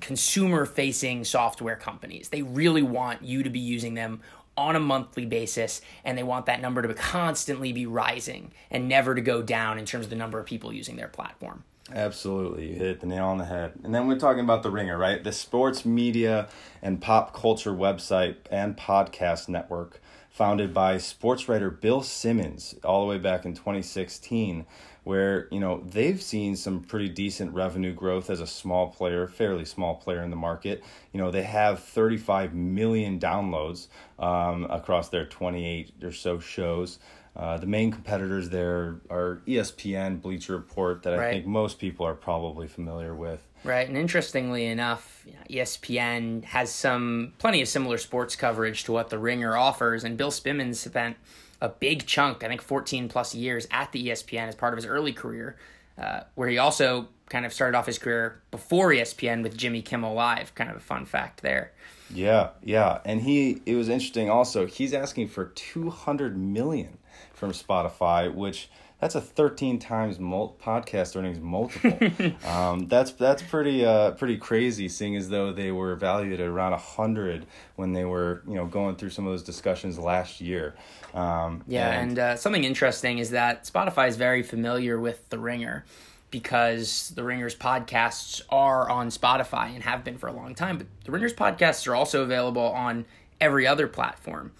consumer 0.00 0.66
facing 0.66 1.24
software 1.24 1.76
companies. 1.76 2.28
They 2.28 2.42
really 2.42 2.82
want 2.82 3.22
you 3.22 3.42
to 3.42 3.50
be 3.50 3.60
using 3.60 3.94
them 3.94 4.20
on 4.56 4.76
a 4.76 4.80
monthly 4.80 5.24
basis 5.24 5.80
and 6.04 6.18
they 6.18 6.22
want 6.22 6.46
that 6.46 6.60
number 6.60 6.82
to 6.82 6.92
constantly 6.92 7.72
be 7.72 7.86
rising 7.86 8.52
and 8.70 8.88
never 8.88 9.14
to 9.14 9.20
go 9.20 9.40
down 9.40 9.78
in 9.78 9.86
terms 9.86 10.04
of 10.04 10.10
the 10.10 10.16
number 10.16 10.38
of 10.38 10.46
people 10.46 10.72
using 10.72 10.96
their 10.96 11.08
platform. 11.08 11.64
Absolutely. 11.94 12.72
You 12.72 12.74
hit 12.74 13.00
the 13.00 13.06
nail 13.06 13.26
on 13.26 13.38
the 13.38 13.46
head. 13.46 13.72
And 13.82 13.94
then 13.94 14.06
we're 14.06 14.18
talking 14.18 14.44
about 14.44 14.62
The 14.62 14.70
Ringer, 14.70 14.98
right? 14.98 15.22
The 15.22 15.32
sports 15.32 15.86
media 15.86 16.48
and 16.82 17.00
pop 17.00 17.32
culture 17.34 17.72
website 17.72 18.36
and 18.50 18.76
podcast 18.76 19.48
network 19.48 20.00
founded 20.30 20.74
by 20.74 20.98
sports 20.98 21.48
writer 21.48 21.70
Bill 21.70 22.02
Simmons 22.02 22.74
all 22.84 23.00
the 23.00 23.08
way 23.08 23.18
back 23.18 23.44
in 23.44 23.54
2016 23.54 24.66
where, 25.08 25.48
you 25.50 25.58
know, 25.58 25.82
they've 25.86 26.20
seen 26.20 26.54
some 26.54 26.82
pretty 26.82 27.08
decent 27.08 27.54
revenue 27.54 27.94
growth 27.94 28.28
as 28.28 28.40
a 28.40 28.46
small 28.46 28.88
player, 28.88 29.26
fairly 29.26 29.64
small 29.64 29.94
player 29.94 30.22
in 30.22 30.28
the 30.28 30.36
market. 30.36 30.84
You 31.14 31.18
know, 31.18 31.30
they 31.30 31.44
have 31.44 31.82
35 31.82 32.52
million 32.52 33.18
downloads 33.18 33.86
um, 34.18 34.66
across 34.68 35.08
their 35.08 35.24
28 35.24 35.94
or 36.04 36.12
so 36.12 36.38
shows. 36.38 36.98
Uh, 37.38 37.56
the 37.56 37.66
main 37.66 37.92
competitors 37.92 38.48
there 38.48 38.96
are 39.10 39.40
ESPN, 39.46 40.20
Bleacher 40.20 40.54
Report, 40.54 41.04
that 41.04 41.14
I 41.14 41.30
think 41.30 41.46
most 41.46 41.78
people 41.78 42.04
are 42.04 42.14
probably 42.14 42.66
familiar 42.66 43.14
with. 43.14 43.40
Right, 43.62 43.86
and 43.86 43.96
interestingly 43.96 44.66
enough, 44.66 45.24
ESPN 45.48 46.44
has 46.44 46.72
some 46.72 47.34
plenty 47.38 47.62
of 47.62 47.68
similar 47.68 47.98
sports 47.98 48.34
coverage 48.34 48.84
to 48.84 48.92
what 48.92 49.10
the 49.10 49.18
Ringer 49.18 49.56
offers, 49.56 50.02
and 50.02 50.16
Bill 50.16 50.32
Simmons 50.32 50.80
spent 50.80 51.16
a 51.60 51.68
big 51.68 52.06
chunk, 52.06 52.42
I 52.42 52.48
think 52.48 52.60
14 52.60 53.08
plus 53.08 53.34
years 53.36 53.68
at 53.70 53.92
the 53.92 54.08
ESPN 54.08 54.48
as 54.48 54.56
part 54.56 54.72
of 54.72 54.76
his 54.78 54.86
early 54.86 55.12
career, 55.12 55.56
uh, 55.96 56.20
where 56.34 56.48
he 56.48 56.58
also 56.58 57.08
kind 57.28 57.46
of 57.46 57.52
started 57.52 57.76
off 57.76 57.86
his 57.86 57.98
career 57.98 58.40
before 58.50 58.90
ESPN 58.90 59.42
with 59.42 59.56
Jimmy 59.56 59.82
Kimmel 59.82 60.14
Live. 60.14 60.54
Kind 60.54 60.70
of 60.70 60.76
a 60.76 60.80
fun 60.80 61.04
fact 61.04 61.42
there. 61.42 61.72
Yeah, 62.12 62.50
yeah, 62.62 63.00
and 63.04 63.22
he 63.22 63.60
it 63.66 63.74
was 63.74 63.88
interesting. 63.88 64.30
Also, 64.30 64.66
he's 64.66 64.94
asking 64.94 65.28
for 65.28 65.46
200 65.46 66.36
million 66.36 66.98
from 67.38 67.52
Spotify, 67.52 68.32
which 68.32 68.68
that's 69.00 69.14
a 69.14 69.20
13 69.20 69.78
times 69.78 70.18
mul- 70.18 70.56
podcast 70.60 71.16
earnings 71.16 71.38
multiple. 71.38 72.36
um, 72.48 72.88
that's 72.88 73.12
that's 73.12 73.42
pretty 73.42 73.84
uh, 73.84 74.12
pretty 74.12 74.36
crazy, 74.36 74.88
seeing 74.88 75.16
as 75.16 75.28
though 75.28 75.52
they 75.52 75.70
were 75.70 75.94
valued 75.94 76.40
at 76.40 76.46
around 76.46 76.72
100 76.72 77.46
when 77.76 77.92
they 77.92 78.04
were 78.04 78.42
you 78.46 78.54
know 78.54 78.66
going 78.66 78.96
through 78.96 79.10
some 79.10 79.26
of 79.26 79.32
those 79.32 79.42
discussions 79.42 79.98
last 79.98 80.40
year. 80.40 80.74
Um, 81.14 81.62
yeah, 81.66 81.90
and, 81.90 82.10
and 82.10 82.18
uh, 82.18 82.36
something 82.36 82.64
interesting 82.64 83.18
is 83.18 83.30
that 83.30 83.64
Spotify 83.64 84.08
is 84.08 84.16
very 84.16 84.42
familiar 84.42 84.98
with 84.98 85.28
The 85.30 85.38
Ringer 85.38 85.84
because 86.30 87.10
the 87.14 87.22
Ringers 87.22 87.54
podcasts 87.54 88.42
are 88.50 88.90
on 88.90 89.08
Spotify 89.08 89.74
and 89.74 89.82
have 89.82 90.04
been 90.04 90.18
for 90.18 90.26
a 90.26 90.32
long 90.32 90.54
time. 90.54 90.76
But 90.76 90.86
the 91.04 91.12
Ringers 91.12 91.32
podcasts 91.32 91.86
are 91.88 91.94
also 91.94 92.22
available 92.22 92.66
on 92.66 93.06
every 93.40 93.66
other 93.66 93.88
platform. 93.88 94.52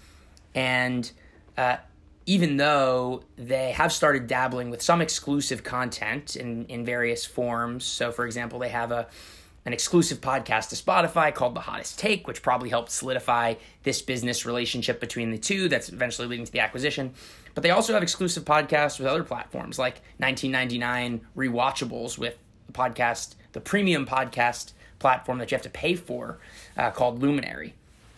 And 0.55 1.11
uh, 1.57 1.77
even 2.29 2.59
though 2.59 3.23
they 3.37 3.73
have 3.73 3.91
started 3.91 4.27
dabbling 4.27 4.69
with 4.69 4.83
some 4.83 5.01
exclusive 5.01 5.65
content 5.65 6.37
in, 6.37 6.67
in 6.67 6.85
various 6.85 7.25
forms. 7.25 7.87
So, 7.87 8.13
for 8.13 8.27
example, 8.27 8.59
they 8.59 8.69
have 8.69 8.93
a 8.93 9.09
an 9.65 9.73
exclusive 9.73 10.21
podcast 10.21 10.69
to 10.69 10.77
Spotify 10.77 11.35
called 11.35 11.55
The 11.55 11.61
Hottest 11.61 11.99
Take, 11.99 12.27
which 12.27 12.43
probably 12.43 12.69
helped 12.69 12.91
solidify 12.91 13.55
this 13.83 14.01
business 14.01 14.47
relationship 14.47 15.01
between 15.01 15.31
the 15.31 15.39
two 15.39 15.69
that's 15.69 15.89
eventually 15.89 16.29
leading 16.29 16.47
to 16.47 16.53
the 16.53 16.61
acquisition. 16.61 17.13
But 17.55 17.63
they 17.63 17.71
also 17.71 17.93
have 17.95 18.03
exclusive 18.03 18.45
podcasts 18.45 18.99
with 18.99 19.09
other 19.09 19.25
platforms 19.25 19.79
like 19.79 20.01
1999 20.19 21.21
Rewatchables 21.37 22.19
with 22.19 22.39
the 22.67 22.73
podcast, 22.73 23.37
the 23.53 23.61
premium 23.61 24.07
podcast 24.07 24.73
platform 24.99 25.39
that 25.39 25.51
you 25.51 25.55
have 25.55 25.63
to 25.63 25.71
pay 25.71 25.95
for 25.95 26.39
uh, 26.77 26.91
called 26.91 27.21
Luminary. 27.21 27.75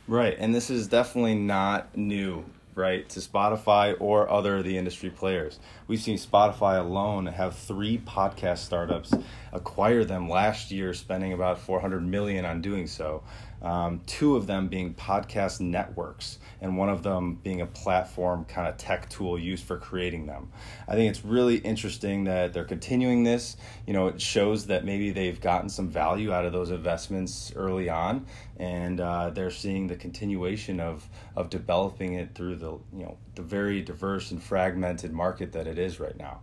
Right, 0.06 0.36
and 0.38 0.52
this 0.54 0.68
is 0.68 0.88
definitely 0.88 1.36
not 1.36 1.96
new 1.96 2.44
right, 2.80 3.08
to 3.10 3.20
Spotify 3.20 3.94
or 4.00 4.28
other 4.28 4.56
of 4.56 4.64
the 4.64 4.78
industry 4.78 5.10
players. 5.10 5.60
We've 5.86 6.00
seen 6.00 6.16
Spotify 6.16 6.80
alone 6.80 7.26
have 7.26 7.54
three 7.56 7.98
podcast 7.98 8.58
startups 8.58 9.12
acquire 9.52 10.04
them 10.04 10.28
last 10.28 10.70
year, 10.70 10.94
spending 10.94 11.32
about 11.32 11.58
400 11.60 12.04
million 12.04 12.44
on 12.44 12.60
doing 12.60 12.86
so. 12.86 13.22
Um, 13.62 14.00
two 14.06 14.36
of 14.36 14.46
them 14.46 14.68
being 14.68 14.94
podcast 14.94 15.60
networks, 15.60 16.38
and 16.60 16.78
one 16.78 16.88
of 16.88 17.02
them 17.02 17.34
being 17.42 17.60
a 17.60 17.66
platform 17.66 18.44
kind 18.46 18.66
of 18.66 18.76
tech 18.76 19.08
tool 19.10 19.38
used 19.38 19.64
for 19.64 19.76
creating 19.76 20.26
them. 20.26 20.50
I 20.88 20.94
think 20.94 21.10
it's 21.10 21.24
really 21.24 21.56
interesting 21.56 22.24
that 22.24 22.52
they're 22.52 22.64
continuing 22.64 23.24
this. 23.24 23.56
You 23.86 23.92
know, 23.92 24.08
it 24.08 24.20
shows 24.20 24.66
that 24.66 24.84
maybe 24.84 25.10
they've 25.10 25.40
gotten 25.40 25.68
some 25.68 25.88
value 25.88 26.32
out 26.32 26.44
of 26.44 26.52
those 26.52 26.70
investments 26.70 27.52
early 27.54 27.88
on, 27.88 28.26
and 28.56 29.00
uh, 29.00 29.30
they're 29.30 29.50
seeing 29.50 29.86
the 29.86 29.96
continuation 29.96 30.80
of 30.80 31.08
of 31.36 31.50
developing 31.50 32.14
it 32.14 32.34
through 32.34 32.56
the 32.56 32.72
you 32.92 33.04
know 33.04 33.18
the 33.34 33.42
very 33.42 33.82
diverse 33.82 34.30
and 34.30 34.42
fragmented 34.42 35.12
market 35.12 35.52
that 35.52 35.66
it 35.66 35.78
is 35.78 36.00
right 36.00 36.16
now. 36.16 36.40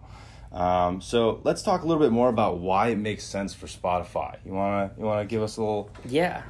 Um, 0.52 1.02
so 1.02 1.42
let's 1.44 1.62
talk 1.62 1.84
a 1.84 1.86
little 1.86 2.02
bit 2.02 2.12
more 2.12 2.30
about 2.30 2.60
why 2.60 2.90
it 2.90 2.98
makes 2.98 3.24
sense 3.24 3.54
for 3.54 3.68
Spotify. 3.68 4.38
You 4.46 4.54
wanna 4.54 4.92
you 4.98 5.06
wanna 5.06 5.26
give 5.26 5.42
us 5.42 5.58
a 5.58 5.62
little? 5.62 5.90
Yeah. 6.06 6.44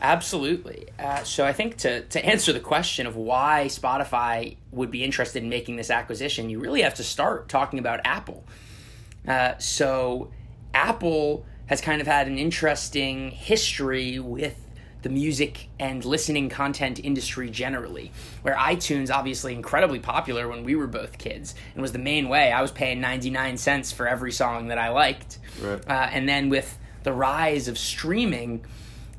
Absolutely. 0.00 0.86
Uh, 0.98 1.22
so 1.24 1.44
I 1.44 1.52
think 1.52 1.76
to, 1.78 2.02
to 2.02 2.24
answer 2.24 2.52
the 2.52 2.60
question 2.60 3.06
of 3.06 3.16
why 3.16 3.66
Spotify 3.66 4.56
would 4.70 4.90
be 4.90 5.04
interested 5.04 5.42
in 5.42 5.48
making 5.48 5.76
this 5.76 5.90
acquisition, 5.90 6.48
you 6.48 6.58
really 6.58 6.82
have 6.82 6.94
to 6.94 7.04
start 7.04 7.48
talking 7.48 7.78
about 7.78 8.00
Apple. 8.04 8.44
Uh, 9.28 9.58
so 9.58 10.30
Apple 10.72 11.44
has 11.66 11.80
kind 11.80 12.00
of 12.00 12.06
had 12.06 12.26
an 12.26 12.38
interesting 12.38 13.30
history 13.30 14.18
with 14.18 14.56
the 15.02 15.08
music 15.08 15.68
and 15.78 16.04
listening 16.04 16.48
content 16.48 16.98
industry 17.02 17.48
generally, 17.48 18.12
where 18.42 18.54
iTunes 18.54 19.10
obviously 19.10 19.54
incredibly 19.54 19.98
popular 19.98 20.48
when 20.48 20.64
we 20.64 20.74
were 20.74 20.86
both 20.86 21.16
kids 21.16 21.54
and 21.74 21.80
was 21.80 21.92
the 21.92 21.98
main 21.98 22.28
way. 22.28 22.52
I 22.52 22.60
was 22.60 22.70
paying 22.70 23.00
99 23.00 23.56
cents 23.56 23.92
for 23.92 24.06
every 24.06 24.32
song 24.32 24.68
that 24.68 24.78
I 24.78 24.90
liked. 24.90 25.38
Right. 25.60 25.82
Uh, 25.88 26.08
and 26.12 26.28
then 26.28 26.48
with 26.48 26.78
the 27.02 27.12
rise 27.12 27.68
of 27.68 27.78
streaming, 27.78 28.64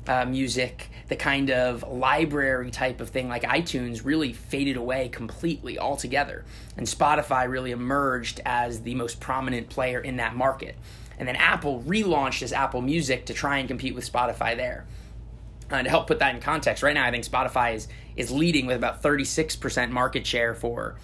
uh, 0.06 0.24
music, 0.24 0.90
the 1.08 1.16
kind 1.16 1.50
of 1.50 1.82
library 1.88 2.70
type 2.70 3.00
of 3.00 3.10
thing 3.10 3.28
like 3.28 3.42
iTunes 3.42 4.04
really 4.04 4.32
faded 4.32 4.76
away 4.76 5.08
completely 5.08 5.78
altogether. 5.78 6.44
And 6.76 6.86
Spotify 6.86 7.48
really 7.48 7.70
emerged 7.70 8.40
as 8.44 8.82
the 8.82 8.94
most 8.94 9.20
prominent 9.20 9.68
player 9.68 10.00
in 10.00 10.16
that 10.16 10.34
market. 10.34 10.76
And 11.18 11.28
then 11.28 11.36
Apple 11.36 11.82
relaunched 11.86 12.42
as 12.42 12.52
Apple 12.52 12.80
Music 12.80 13.26
to 13.26 13.34
try 13.34 13.58
and 13.58 13.68
compete 13.68 13.94
with 13.94 14.10
Spotify 14.10 14.56
there. 14.56 14.86
Uh, 15.70 15.82
to 15.82 15.88
help 15.88 16.06
put 16.06 16.18
that 16.18 16.34
in 16.34 16.40
context, 16.40 16.82
right 16.82 16.94
now 16.94 17.06
I 17.06 17.10
think 17.10 17.24
Spotify 17.24 17.74
is, 17.74 17.88
is 18.16 18.30
leading 18.30 18.66
with 18.66 18.76
about 18.76 19.02
36% 19.02 19.90
market 19.90 20.26
share 20.26 20.54
for 20.54 20.96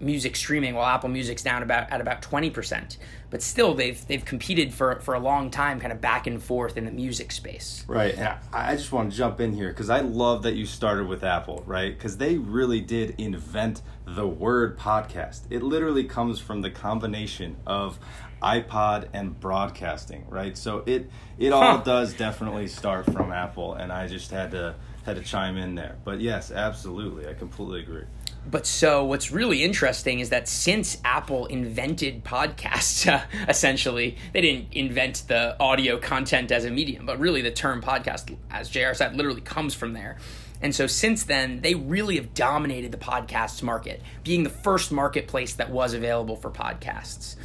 music 0.00 0.36
streaming 0.36 0.74
while 0.74 0.86
Apple 0.86 1.08
Music's 1.08 1.42
down 1.42 1.62
about 1.62 1.90
at 1.90 2.00
about 2.00 2.22
20%. 2.22 2.96
But 3.28 3.42
still 3.42 3.74
they've 3.74 4.06
they've 4.06 4.24
competed 4.24 4.72
for 4.72 5.00
for 5.00 5.14
a 5.14 5.18
long 5.18 5.50
time 5.50 5.80
kind 5.80 5.92
of 5.92 6.00
back 6.00 6.26
and 6.26 6.42
forth 6.42 6.76
in 6.76 6.84
the 6.84 6.90
music 6.90 7.32
space. 7.32 7.84
Right. 7.88 8.14
And 8.14 8.38
I 8.52 8.76
just 8.76 8.92
want 8.92 9.10
to 9.10 9.16
jump 9.16 9.40
in 9.40 9.52
here 9.52 9.72
cuz 9.72 9.90
I 9.90 10.00
love 10.00 10.42
that 10.44 10.54
you 10.54 10.64
started 10.64 11.08
with 11.08 11.24
Apple, 11.24 11.62
right? 11.66 11.98
Cuz 11.98 12.18
they 12.18 12.38
really 12.38 12.80
did 12.80 13.14
invent 13.18 13.82
the 14.06 14.26
word 14.26 14.78
podcast. 14.78 15.42
It 15.50 15.62
literally 15.62 16.04
comes 16.04 16.38
from 16.38 16.62
the 16.62 16.70
combination 16.70 17.56
of 17.66 17.98
iPod 18.42 19.08
and 19.12 19.38
broadcasting, 19.40 20.24
right? 20.28 20.56
So 20.56 20.82
it 20.86 21.10
it 21.38 21.52
all 21.52 21.78
huh. 21.78 21.82
does 21.84 22.14
definitely 22.14 22.68
start 22.68 23.06
from 23.06 23.32
Apple 23.32 23.74
and 23.74 23.92
I 23.92 24.06
just 24.06 24.30
had 24.30 24.52
to 24.52 24.76
had 25.04 25.16
to 25.16 25.22
chime 25.22 25.56
in 25.56 25.74
there. 25.74 25.96
But 26.04 26.20
yes, 26.20 26.50
absolutely. 26.50 27.28
I 27.28 27.34
completely 27.34 27.80
agree. 27.80 28.04
But 28.48 28.66
so 28.66 29.04
what's 29.04 29.32
really 29.32 29.64
interesting 29.64 30.20
is 30.20 30.30
that 30.30 30.48
since 30.48 30.98
Apple 31.04 31.46
invented 31.46 32.24
podcasts, 32.24 33.10
uh, 33.12 33.24
essentially, 33.48 34.16
they 34.32 34.40
didn't 34.40 34.72
invent 34.72 35.24
the 35.26 35.58
audio 35.60 35.98
content 35.98 36.52
as 36.52 36.64
a 36.64 36.70
medium, 36.70 37.06
but 37.06 37.18
really 37.18 37.42
the 37.42 37.50
term 37.50 37.82
podcast, 37.82 38.36
as 38.50 38.68
JR 38.68 38.94
said, 38.94 39.16
literally 39.16 39.40
comes 39.40 39.74
from 39.74 39.92
there. 39.92 40.18
And 40.62 40.74
so 40.74 40.86
since 40.86 41.24
then, 41.24 41.60
they 41.60 41.74
really 41.74 42.16
have 42.16 42.34
dominated 42.34 42.92
the 42.92 42.98
podcasts 42.98 43.62
market, 43.62 44.00
being 44.24 44.42
the 44.42 44.50
first 44.50 44.90
marketplace 44.90 45.54
that 45.54 45.70
was 45.70 45.92
available 45.92 46.36
for 46.36 46.50
podcasts. 46.50 47.36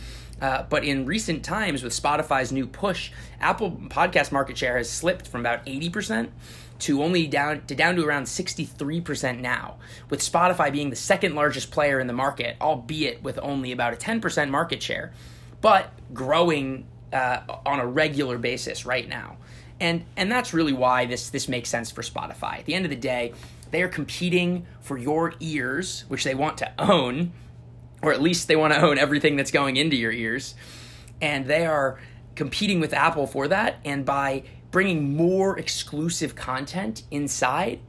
Uh, 0.41 0.63
but 0.69 0.83
in 0.83 1.05
recent 1.05 1.43
times, 1.43 1.83
with 1.83 1.93
Spotify's 1.93 2.51
new 2.51 2.65
push, 2.65 3.11
Apple 3.39 3.71
podcast 3.71 4.31
market 4.31 4.57
share 4.57 4.77
has 4.77 4.89
slipped 4.89 5.27
from 5.27 5.41
about 5.41 5.65
80% 5.65 6.29
to 6.81 7.03
only 7.03 7.27
down 7.27 7.65
to 7.67 7.75
down 7.75 7.95
to 7.95 8.05
around 8.05 8.23
63% 8.23 9.39
now, 9.39 9.77
with 10.09 10.19
Spotify 10.19 10.71
being 10.71 10.89
the 10.89 10.95
second 10.95 11.35
largest 11.35 11.71
player 11.71 11.99
in 11.99 12.07
the 12.07 12.13
market, 12.13 12.57
albeit 12.59 13.23
with 13.23 13.39
only 13.41 13.71
about 13.71 13.93
a 13.93 13.97
10% 13.97 14.49
market 14.49 14.81
share, 14.81 15.13
but 15.61 15.91
growing 16.13 16.85
uh, 17.13 17.41
on 17.65 17.79
a 17.79 17.85
regular 17.85 18.37
basis 18.37 18.85
right 18.85 19.07
now. 19.07 19.37
And 19.79 20.05
and 20.15 20.31
that's 20.31 20.53
really 20.53 20.73
why 20.73 21.05
this 21.05 21.29
this 21.29 21.47
makes 21.47 21.69
sense 21.69 21.91
for 21.91 22.01
Spotify. 22.01 22.59
At 22.59 22.65
the 22.65 22.73
end 22.73 22.85
of 22.85 22.91
the 22.91 22.97
day, 22.97 23.33
they 23.71 23.81
are 23.81 23.87
competing 23.87 24.65
for 24.81 24.97
your 24.97 25.33
ears, 25.39 26.05
which 26.07 26.23
they 26.23 26.35
want 26.35 26.57
to 26.59 26.71
own, 26.79 27.31
or 28.01 28.11
at 28.11 28.21
least 28.21 28.47
they 28.47 28.55
want 28.55 28.73
to 28.73 28.81
own 28.81 28.97
everything 28.97 29.35
that's 29.35 29.51
going 29.51 29.77
into 29.77 29.95
your 29.95 30.11
ears. 30.11 30.55
And 31.21 31.45
they 31.45 31.65
are 31.65 31.99
competing 32.35 32.79
with 32.79 32.93
Apple 32.93 33.27
for 33.27 33.47
that. 33.47 33.79
And 33.85 34.05
by 34.05 34.43
bringing 34.71 35.15
more 35.15 35.59
exclusive 35.59 36.35
content 36.35 37.03
inside 37.11 37.79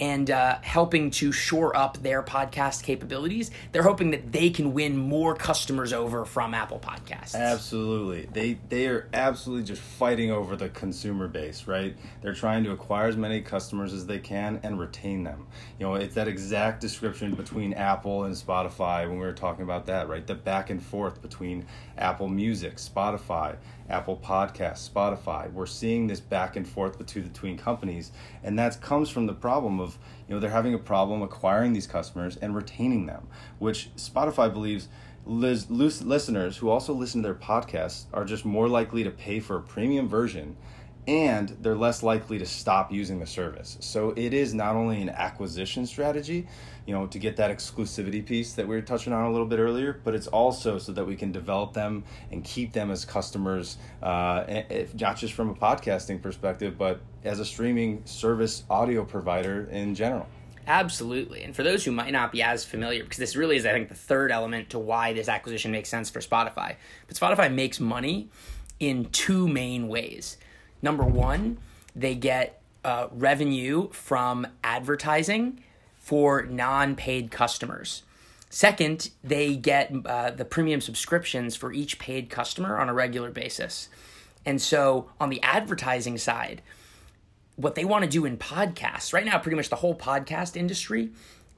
and 0.00 0.30
uh, 0.30 0.56
helping 0.62 1.10
to 1.10 1.30
shore 1.30 1.76
up 1.76 2.02
their 2.02 2.22
podcast 2.22 2.82
capabilities. 2.82 3.50
They're 3.70 3.82
hoping 3.82 4.12
that 4.12 4.32
they 4.32 4.48
can 4.48 4.72
win 4.72 4.96
more 4.96 5.34
customers 5.34 5.92
over 5.92 6.24
from 6.24 6.54
Apple 6.54 6.80
Podcasts. 6.80 7.34
Absolutely, 7.34 8.26
they 8.32 8.58
they 8.70 8.86
are 8.86 9.08
absolutely 9.12 9.66
just 9.66 9.82
fighting 9.82 10.30
over 10.30 10.56
the 10.56 10.70
consumer 10.70 11.28
base, 11.28 11.66
right? 11.66 11.94
They're 12.22 12.32
trying 12.32 12.64
to 12.64 12.72
acquire 12.72 13.08
as 13.08 13.16
many 13.16 13.42
customers 13.42 13.92
as 13.92 14.06
they 14.06 14.18
can 14.18 14.58
and 14.62 14.80
retain 14.80 15.22
them. 15.22 15.46
You 15.78 15.86
know, 15.86 15.94
it's 15.96 16.14
that 16.14 16.28
exact 16.28 16.80
description 16.80 17.34
between 17.34 17.74
Apple 17.74 18.24
and 18.24 18.34
Spotify 18.34 19.06
when 19.06 19.18
we 19.18 19.26
were 19.26 19.32
talking 19.32 19.64
about 19.64 19.84
that, 19.86 20.08
right? 20.08 20.26
The 20.26 20.34
back 20.34 20.70
and 20.70 20.82
forth 20.82 21.20
between 21.20 21.66
Apple 21.98 22.28
Music, 22.28 22.76
Spotify, 22.76 23.56
Apple 23.90 24.16
Podcasts, 24.16 24.88
Spotify. 24.88 25.52
We're 25.52 25.66
seeing 25.66 26.06
this 26.06 26.20
back 26.20 26.56
and 26.56 26.66
forth 26.66 26.96
between 26.96 27.24
between 27.24 27.58
companies, 27.58 28.12
and 28.42 28.58
that 28.58 28.80
comes 28.80 29.10
from 29.10 29.26
the 29.26 29.34
problem 29.34 29.80
of 29.80 29.98
you 30.28 30.34
know 30.34 30.40
they're 30.40 30.50
having 30.50 30.74
a 30.74 30.78
problem 30.78 31.22
acquiring 31.22 31.72
these 31.72 31.86
customers 31.86 32.36
and 32.36 32.54
retaining 32.54 33.06
them, 33.06 33.26
which 33.58 33.90
Spotify 33.96 34.52
believes 34.52 34.88
listeners 35.26 36.56
who 36.56 36.68
also 36.70 36.94
listen 36.94 37.22
to 37.22 37.28
their 37.28 37.34
podcasts 37.34 38.04
are 38.12 38.24
just 38.24 38.44
more 38.44 38.68
likely 38.68 39.04
to 39.04 39.10
pay 39.10 39.38
for 39.38 39.56
a 39.56 39.60
premium 39.60 40.08
version 40.08 40.56
and 41.10 41.56
they're 41.60 41.74
less 41.74 42.04
likely 42.04 42.38
to 42.38 42.46
stop 42.46 42.92
using 42.92 43.18
the 43.18 43.26
service. 43.26 43.76
So 43.80 44.14
it 44.16 44.32
is 44.32 44.54
not 44.54 44.76
only 44.76 45.02
an 45.02 45.08
acquisition 45.08 45.84
strategy, 45.84 46.46
you 46.86 46.94
know, 46.94 47.08
to 47.08 47.18
get 47.18 47.36
that 47.36 47.50
exclusivity 47.50 48.24
piece 48.24 48.52
that 48.52 48.68
we 48.68 48.76
were 48.76 48.82
touching 48.82 49.12
on 49.12 49.24
a 49.24 49.30
little 49.32 49.46
bit 49.48 49.58
earlier, 49.58 50.00
but 50.04 50.14
it's 50.14 50.28
also 50.28 50.78
so 50.78 50.92
that 50.92 51.04
we 51.04 51.16
can 51.16 51.32
develop 51.32 51.72
them 51.72 52.04
and 52.30 52.44
keep 52.44 52.72
them 52.72 52.92
as 52.92 53.04
customers, 53.04 53.76
uh, 54.04 54.44
if, 54.46 54.94
not 55.00 55.16
just 55.16 55.32
from 55.32 55.50
a 55.50 55.54
podcasting 55.54 56.22
perspective, 56.22 56.78
but 56.78 57.00
as 57.24 57.40
a 57.40 57.44
streaming 57.44 58.02
service 58.04 58.62
audio 58.70 59.04
provider 59.04 59.64
in 59.72 59.96
general. 59.96 60.28
Absolutely. 60.68 61.42
And 61.42 61.56
for 61.56 61.64
those 61.64 61.84
who 61.84 61.90
might 61.90 62.12
not 62.12 62.30
be 62.30 62.40
as 62.40 62.64
familiar, 62.64 63.02
because 63.02 63.18
this 63.18 63.34
really 63.34 63.56
is, 63.56 63.66
I 63.66 63.72
think, 63.72 63.88
the 63.88 63.96
third 63.96 64.30
element 64.30 64.70
to 64.70 64.78
why 64.78 65.12
this 65.12 65.28
acquisition 65.28 65.72
makes 65.72 65.88
sense 65.88 66.08
for 66.08 66.20
Spotify. 66.20 66.76
But 67.08 67.16
Spotify 67.16 67.52
makes 67.52 67.80
money 67.80 68.28
in 68.78 69.06
two 69.06 69.48
main 69.48 69.88
ways. 69.88 70.36
Number 70.82 71.04
one, 71.04 71.58
they 71.94 72.14
get 72.14 72.60
uh, 72.84 73.08
revenue 73.12 73.90
from 73.90 74.46
advertising 74.64 75.62
for 75.98 76.42
non 76.42 76.96
paid 76.96 77.30
customers. 77.30 78.02
Second, 78.48 79.10
they 79.22 79.54
get 79.54 79.92
uh, 80.06 80.30
the 80.30 80.44
premium 80.44 80.80
subscriptions 80.80 81.54
for 81.54 81.72
each 81.72 81.98
paid 81.98 82.30
customer 82.30 82.78
on 82.78 82.88
a 82.88 82.94
regular 82.94 83.30
basis. 83.30 83.88
And 84.44 84.60
so 84.60 85.10
on 85.20 85.30
the 85.30 85.40
advertising 85.42 86.18
side, 86.18 86.62
what 87.54 87.74
they 87.74 87.84
want 87.84 88.04
to 88.04 88.10
do 88.10 88.24
in 88.24 88.38
podcasts, 88.38 89.12
right 89.12 89.24
now, 89.24 89.38
pretty 89.38 89.56
much 89.56 89.68
the 89.68 89.76
whole 89.76 89.94
podcast 89.94 90.56
industry 90.56 91.10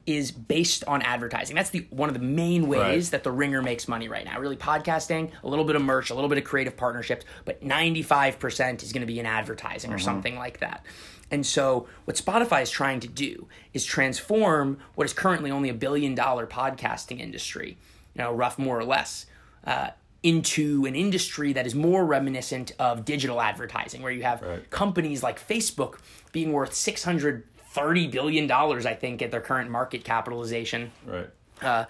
is 0.06 0.32
based 0.32 0.84
on 0.84 1.02
advertising. 1.02 1.54
That's 1.54 1.70
the 1.70 1.86
one 1.90 2.08
of 2.08 2.14
the 2.14 2.20
main 2.20 2.66
ways 2.66 3.06
right. 3.06 3.10
that 3.12 3.24
the 3.24 3.30
Ringer 3.30 3.62
makes 3.62 3.86
money 3.86 4.08
right 4.08 4.24
now. 4.24 4.38
Really 4.40 4.56
podcasting, 4.56 5.30
a 5.42 5.48
little 5.48 5.64
bit 5.64 5.76
of 5.76 5.82
merch, 5.82 6.10
a 6.10 6.14
little 6.14 6.28
bit 6.28 6.38
of 6.38 6.44
creative 6.44 6.76
partnerships, 6.76 7.24
but 7.44 7.62
95% 7.62 8.82
is 8.82 8.92
going 8.92 9.00
to 9.02 9.06
be 9.06 9.20
in 9.20 9.26
advertising 9.26 9.90
mm-hmm. 9.90 9.96
or 9.96 10.00
something 10.00 10.36
like 10.36 10.60
that. 10.60 10.84
And 11.30 11.46
so 11.46 11.88
what 12.04 12.16
Spotify 12.16 12.62
is 12.62 12.70
trying 12.70 13.00
to 13.00 13.08
do 13.08 13.48
is 13.72 13.84
transform 13.84 14.78
what 14.94 15.04
is 15.04 15.12
currently 15.12 15.50
only 15.50 15.70
a 15.70 15.74
billion 15.74 16.14
dollar 16.14 16.46
podcasting 16.46 17.20
industry, 17.20 17.78
you 18.14 18.22
know, 18.22 18.32
rough 18.32 18.58
more 18.58 18.78
or 18.78 18.84
less, 18.84 19.26
uh, 19.64 19.90
into 20.22 20.84
an 20.84 20.94
industry 20.94 21.52
that 21.52 21.66
is 21.66 21.74
more 21.74 22.04
reminiscent 22.04 22.72
of 22.78 23.04
digital 23.04 23.40
advertising, 23.40 24.02
where 24.02 24.12
you 24.12 24.22
have 24.22 24.42
right. 24.42 24.70
companies 24.70 25.22
like 25.22 25.44
Facebook 25.44 25.98
being 26.32 26.52
worth 26.52 26.74
600 26.74 27.44
thirty 27.72 28.06
billion 28.06 28.46
dollars, 28.46 28.86
I 28.86 28.94
think, 28.94 29.22
at 29.22 29.30
their 29.30 29.40
current 29.40 29.70
market 29.70 30.04
capitalization. 30.04 30.92
Right. 31.06 31.30
Uh, 31.60 31.84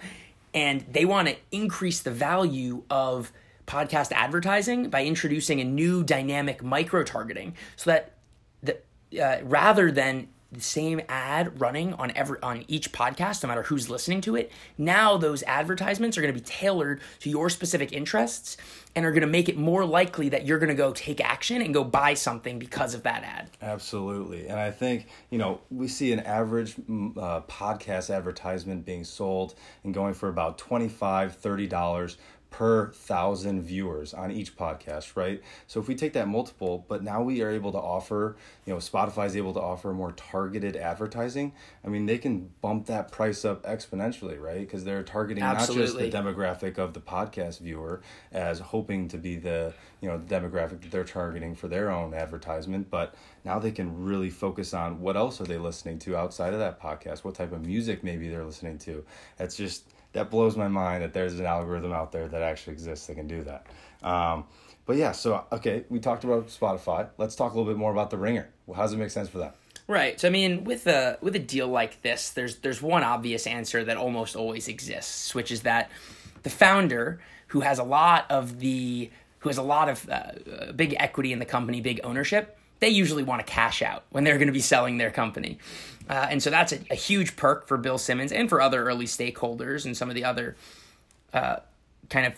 and 0.53 0.85
they 0.91 1.05
want 1.05 1.27
to 1.27 1.35
increase 1.51 2.01
the 2.01 2.11
value 2.11 2.83
of 2.89 3.31
podcast 3.65 4.11
advertising 4.11 4.89
by 4.89 5.03
introducing 5.05 5.61
a 5.61 5.63
new 5.63 6.03
dynamic 6.03 6.63
micro 6.63 7.03
targeting, 7.03 7.55
so 7.75 7.91
that 7.91 8.13
the 8.61 8.77
uh, 9.21 9.43
rather 9.43 9.91
than 9.91 10.27
the 10.53 10.61
same 10.61 11.01
ad 11.09 11.59
running 11.59 11.93
on 11.93 12.11
every 12.15 12.37
on 12.41 12.63
each 12.67 12.91
podcast 12.91 13.43
no 13.43 13.49
matter 13.49 13.63
who's 13.63 13.89
listening 13.89 14.21
to 14.21 14.35
it. 14.35 14.51
Now 14.77 15.17
those 15.17 15.43
advertisements 15.43 16.17
are 16.17 16.21
going 16.21 16.33
to 16.33 16.39
be 16.39 16.45
tailored 16.45 17.01
to 17.19 17.29
your 17.29 17.49
specific 17.49 17.91
interests 17.91 18.57
and 18.95 19.05
are 19.05 19.11
going 19.11 19.21
to 19.21 19.27
make 19.27 19.49
it 19.49 19.57
more 19.57 19.85
likely 19.85 20.29
that 20.29 20.45
you're 20.45 20.59
going 20.59 20.69
to 20.69 20.75
go 20.75 20.91
take 20.93 21.19
action 21.19 21.61
and 21.61 21.73
go 21.73 21.83
buy 21.83 22.13
something 22.13 22.59
because 22.59 22.93
of 22.93 23.03
that 23.03 23.23
ad. 23.23 23.49
Absolutely. 23.61 24.47
And 24.47 24.59
i 24.59 24.71
think 24.71 25.07
you 25.29 25.37
know 25.37 25.61
we 25.69 25.87
see 25.87 26.11
an 26.11 26.19
average 26.19 26.75
mm, 26.75 27.17
uh, 27.17 27.41
podcast 27.41 28.13
advertisement 28.13 28.85
being 28.85 29.03
sold 29.03 29.55
and 29.83 29.93
going 29.93 30.13
for 30.13 30.29
about 30.29 30.57
25 30.57 31.35
30 31.35 31.67
dollars 31.67 32.17
per 32.53 32.91
thousand 32.91 33.63
viewers 33.63 34.13
on 34.13 34.31
each 34.31 34.55
podcast, 34.55 35.15
right? 35.15 35.41
So 35.65 35.79
if 35.79 35.87
we 35.87 35.95
take 35.95 36.13
that 36.13 36.27
multiple, 36.27 36.85
but 36.87 37.03
now 37.03 37.23
we 37.23 37.41
are 37.41 37.49
able 37.49 37.71
to 37.71 37.79
offer, 37.79 38.35
you 38.67 38.73
know, 38.73 38.77
Spotify 38.77 39.25
is 39.25 39.35
able 39.35 39.55
to 39.55 39.59
offer 39.59 39.91
more 39.91 40.11
targeted 40.11 40.75
advertising. 40.75 41.53
I 41.83 41.87
mean, 41.87 42.05
they 42.05 42.19
can 42.19 42.51
bump 42.61 42.85
that 42.85 43.11
price 43.11 43.43
up 43.43 43.63
exponentially, 43.63 44.39
right? 44.39 44.59
Because 44.59 44.83
they're 44.83 45.01
targeting 45.01 45.43
Absolutely. 45.43 45.81
not 45.81 46.11
just 46.11 46.11
the 46.11 46.15
demographic 46.15 46.77
of 46.77 46.93
the 46.93 47.01
podcast 47.01 47.59
viewer 47.59 48.01
as 48.31 48.59
hoping 48.59 49.07
to 49.07 49.17
be 49.17 49.35
the, 49.35 49.73
you 49.99 50.07
know, 50.07 50.19
the 50.19 50.35
demographic 50.35 50.81
that 50.81 50.91
they're 50.91 51.03
targeting 51.03 51.55
for 51.55 51.67
their 51.67 51.89
own 51.89 52.13
advertisement, 52.13 52.91
but 52.91 53.15
now 53.43 53.57
they 53.57 53.71
can 53.71 54.05
really 54.05 54.29
focus 54.29 54.75
on 54.75 55.01
what 55.01 55.17
else 55.17 55.41
are 55.41 55.45
they 55.45 55.57
listening 55.57 55.97
to 55.99 56.15
outside 56.15 56.53
of 56.53 56.59
that 56.59 56.79
podcast? 56.79 57.23
What 57.23 57.33
type 57.33 57.51
of 57.51 57.65
music 57.65 58.03
maybe 58.03 58.29
they're 58.29 58.45
listening 58.45 58.77
to? 58.79 59.03
That's 59.37 59.55
just 59.55 59.85
that 60.13 60.29
blows 60.29 60.55
my 60.55 60.67
mind 60.67 61.03
that 61.03 61.13
there's 61.13 61.39
an 61.39 61.45
algorithm 61.45 61.91
out 61.91 62.11
there 62.11 62.27
that 62.27 62.41
actually 62.41 62.73
exists 62.73 63.07
that 63.07 63.15
can 63.15 63.27
do 63.27 63.43
that. 63.43 63.67
Um, 64.01 64.45
but 64.85 64.97
yeah, 64.97 65.11
so 65.11 65.45
okay, 65.51 65.85
we 65.89 65.99
talked 65.99 66.23
about 66.23 66.47
Spotify. 66.47 67.09
Let's 67.17 67.35
talk 67.35 67.53
a 67.53 67.57
little 67.57 67.71
bit 67.71 67.77
more 67.77 67.91
about 67.91 68.09
the 68.09 68.17
Ringer. 68.17 68.49
Well, 68.65 68.75
how 68.75 68.83
does 68.83 68.93
it 68.93 68.97
make 68.97 69.11
sense 69.11 69.29
for 69.29 69.39
that? 69.39 69.55
Right. 69.87 70.19
So 70.19 70.27
I 70.27 70.31
mean, 70.31 70.63
with 70.63 70.87
a 70.87 71.17
with 71.21 71.35
a 71.35 71.39
deal 71.39 71.67
like 71.67 72.01
this, 72.01 72.29
there's 72.29 72.57
there's 72.57 72.81
one 72.81 73.03
obvious 73.03 73.47
answer 73.47 73.83
that 73.83 73.97
almost 73.97 74.35
always 74.35 74.67
exists, 74.67 75.35
which 75.35 75.51
is 75.51 75.61
that 75.61 75.89
the 76.43 76.49
founder 76.49 77.21
who 77.47 77.61
has 77.61 77.79
a 77.79 77.83
lot 77.83 78.29
of 78.29 78.59
the 78.59 79.09
who 79.39 79.49
has 79.49 79.57
a 79.57 79.63
lot 79.63 79.89
of 79.89 80.09
uh, 80.09 80.71
big 80.73 80.95
equity 80.99 81.33
in 81.33 81.39
the 81.39 81.45
company, 81.45 81.81
big 81.81 81.99
ownership, 82.03 82.57
they 82.79 82.89
usually 82.89 83.23
want 83.23 83.45
to 83.45 83.51
cash 83.51 83.81
out 83.81 84.03
when 84.09 84.23
they're 84.23 84.37
going 84.37 84.47
to 84.47 84.53
be 84.53 84.61
selling 84.61 84.97
their 84.97 85.11
company. 85.11 85.57
Uh, 86.09 86.27
and 86.29 86.43
so 86.43 86.49
that's 86.49 86.71
a, 86.71 86.79
a, 86.91 86.95
huge 86.95 87.35
perk 87.35 87.67
for 87.67 87.77
Bill 87.77 87.97
Simmons 87.97 88.31
and 88.31 88.49
for 88.49 88.61
other 88.61 88.83
early 88.83 89.05
stakeholders 89.05 89.85
and 89.85 89.95
some 89.95 90.09
of 90.09 90.15
the 90.15 90.25
other 90.25 90.55
uh, 91.33 91.57
kind 92.09 92.25
of 92.25 92.33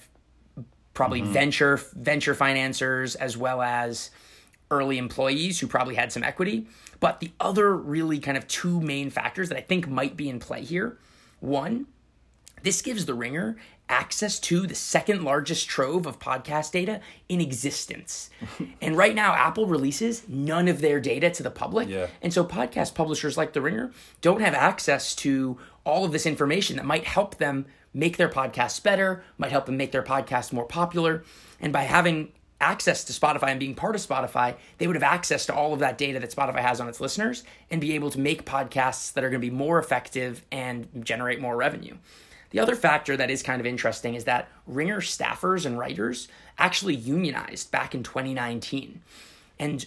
probably 0.93 1.21
mm-hmm. 1.21 1.33
venture 1.33 1.77
venture 1.93 2.35
financiers 2.35 3.15
as 3.15 3.35
well 3.35 3.61
as 3.61 4.11
early 4.71 4.97
employees 4.97 5.59
who 5.59 5.67
probably 5.67 5.95
had 5.95 6.11
some 6.11 6.23
equity. 6.23 6.67
But 6.99 7.19
the 7.19 7.31
other 7.39 7.75
really 7.75 8.19
kind 8.19 8.37
of 8.37 8.47
two 8.47 8.81
main 8.81 9.09
factors 9.09 9.49
that 9.49 9.57
I 9.57 9.61
think 9.61 9.87
might 9.87 10.15
be 10.15 10.29
in 10.29 10.39
play 10.39 10.61
here 10.61 10.97
one, 11.39 11.87
this 12.63 12.81
gives 12.81 13.05
the 13.05 13.13
ringer 13.13 13.57
access 13.89 14.39
to 14.39 14.65
the 14.65 14.75
second 14.75 15.23
largest 15.23 15.67
trove 15.67 16.05
of 16.05 16.19
podcast 16.19 16.71
data 16.71 17.01
in 17.29 17.39
existence. 17.39 18.29
and 18.81 18.97
right 18.97 19.15
now, 19.15 19.33
Apple 19.33 19.67
releases 19.67 20.27
none 20.27 20.67
of 20.67 20.81
their 20.81 20.99
data 20.99 21.29
to 21.29 21.43
the 21.43 21.51
public. 21.51 21.87
Yeah. 21.87 22.07
And 22.21 22.33
so, 22.33 22.43
podcast 22.43 22.95
publishers 22.95 23.37
like 23.37 23.53
The 23.53 23.61
Ringer 23.61 23.91
don't 24.21 24.41
have 24.41 24.53
access 24.53 25.15
to 25.15 25.57
all 25.83 26.05
of 26.05 26.11
this 26.11 26.25
information 26.25 26.77
that 26.77 26.85
might 26.85 27.05
help 27.05 27.37
them 27.37 27.65
make 27.93 28.17
their 28.17 28.29
podcasts 28.29 28.81
better, 28.81 29.23
might 29.37 29.51
help 29.51 29.65
them 29.65 29.77
make 29.77 29.91
their 29.91 30.03
podcasts 30.03 30.51
more 30.51 30.65
popular. 30.65 31.23
And 31.59 31.71
by 31.71 31.83
having 31.83 32.31
access 32.59 33.03
to 33.03 33.13
Spotify 33.13 33.49
and 33.49 33.59
being 33.59 33.75
part 33.75 33.95
of 33.95 34.01
Spotify, 34.01 34.55
they 34.77 34.87
would 34.87 34.95
have 34.95 35.03
access 35.03 35.45
to 35.45 35.53
all 35.53 35.73
of 35.73 35.79
that 35.79 35.97
data 35.97 36.19
that 36.19 36.31
Spotify 36.33 36.59
has 36.59 36.79
on 36.79 36.87
its 36.87 36.99
listeners 36.99 37.43
and 37.69 37.81
be 37.81 37.93
able 37.93 38.09
to 38.11 38.19
make 38.19 38.45
podcasts 38.45 39.13
that 39.13 39.23
are 39.23 39.29
going 39.29 39.41
to 39.41 39.47
be 39.47 39.55
more 39.55 39.77
effective 39.77 40.43
and 40.51 40.87
generate 41.03 41.39
more 41.39 41.55
revenue. 41.55 41.95
The 42.55 42.61
other 42.61 42.77
factor 42.77 43.17
that 43.17 43.29
is 43.29 43.43
kind 43.43 43.59
of 43.59 43.65
interesting 43.65 44.15
is 44.15 44.23
that 44.23 44.47
Ringer 44.65 45.01
staffers 45.01 45.65
and 45.65 45.77
writers 45.77 46.29
actually 46.57 46.95
unionized 46.95 47.69
back 47.69 47.93
in 47.93 48.01
2019. 48.01 49.01
And 49.59 49.85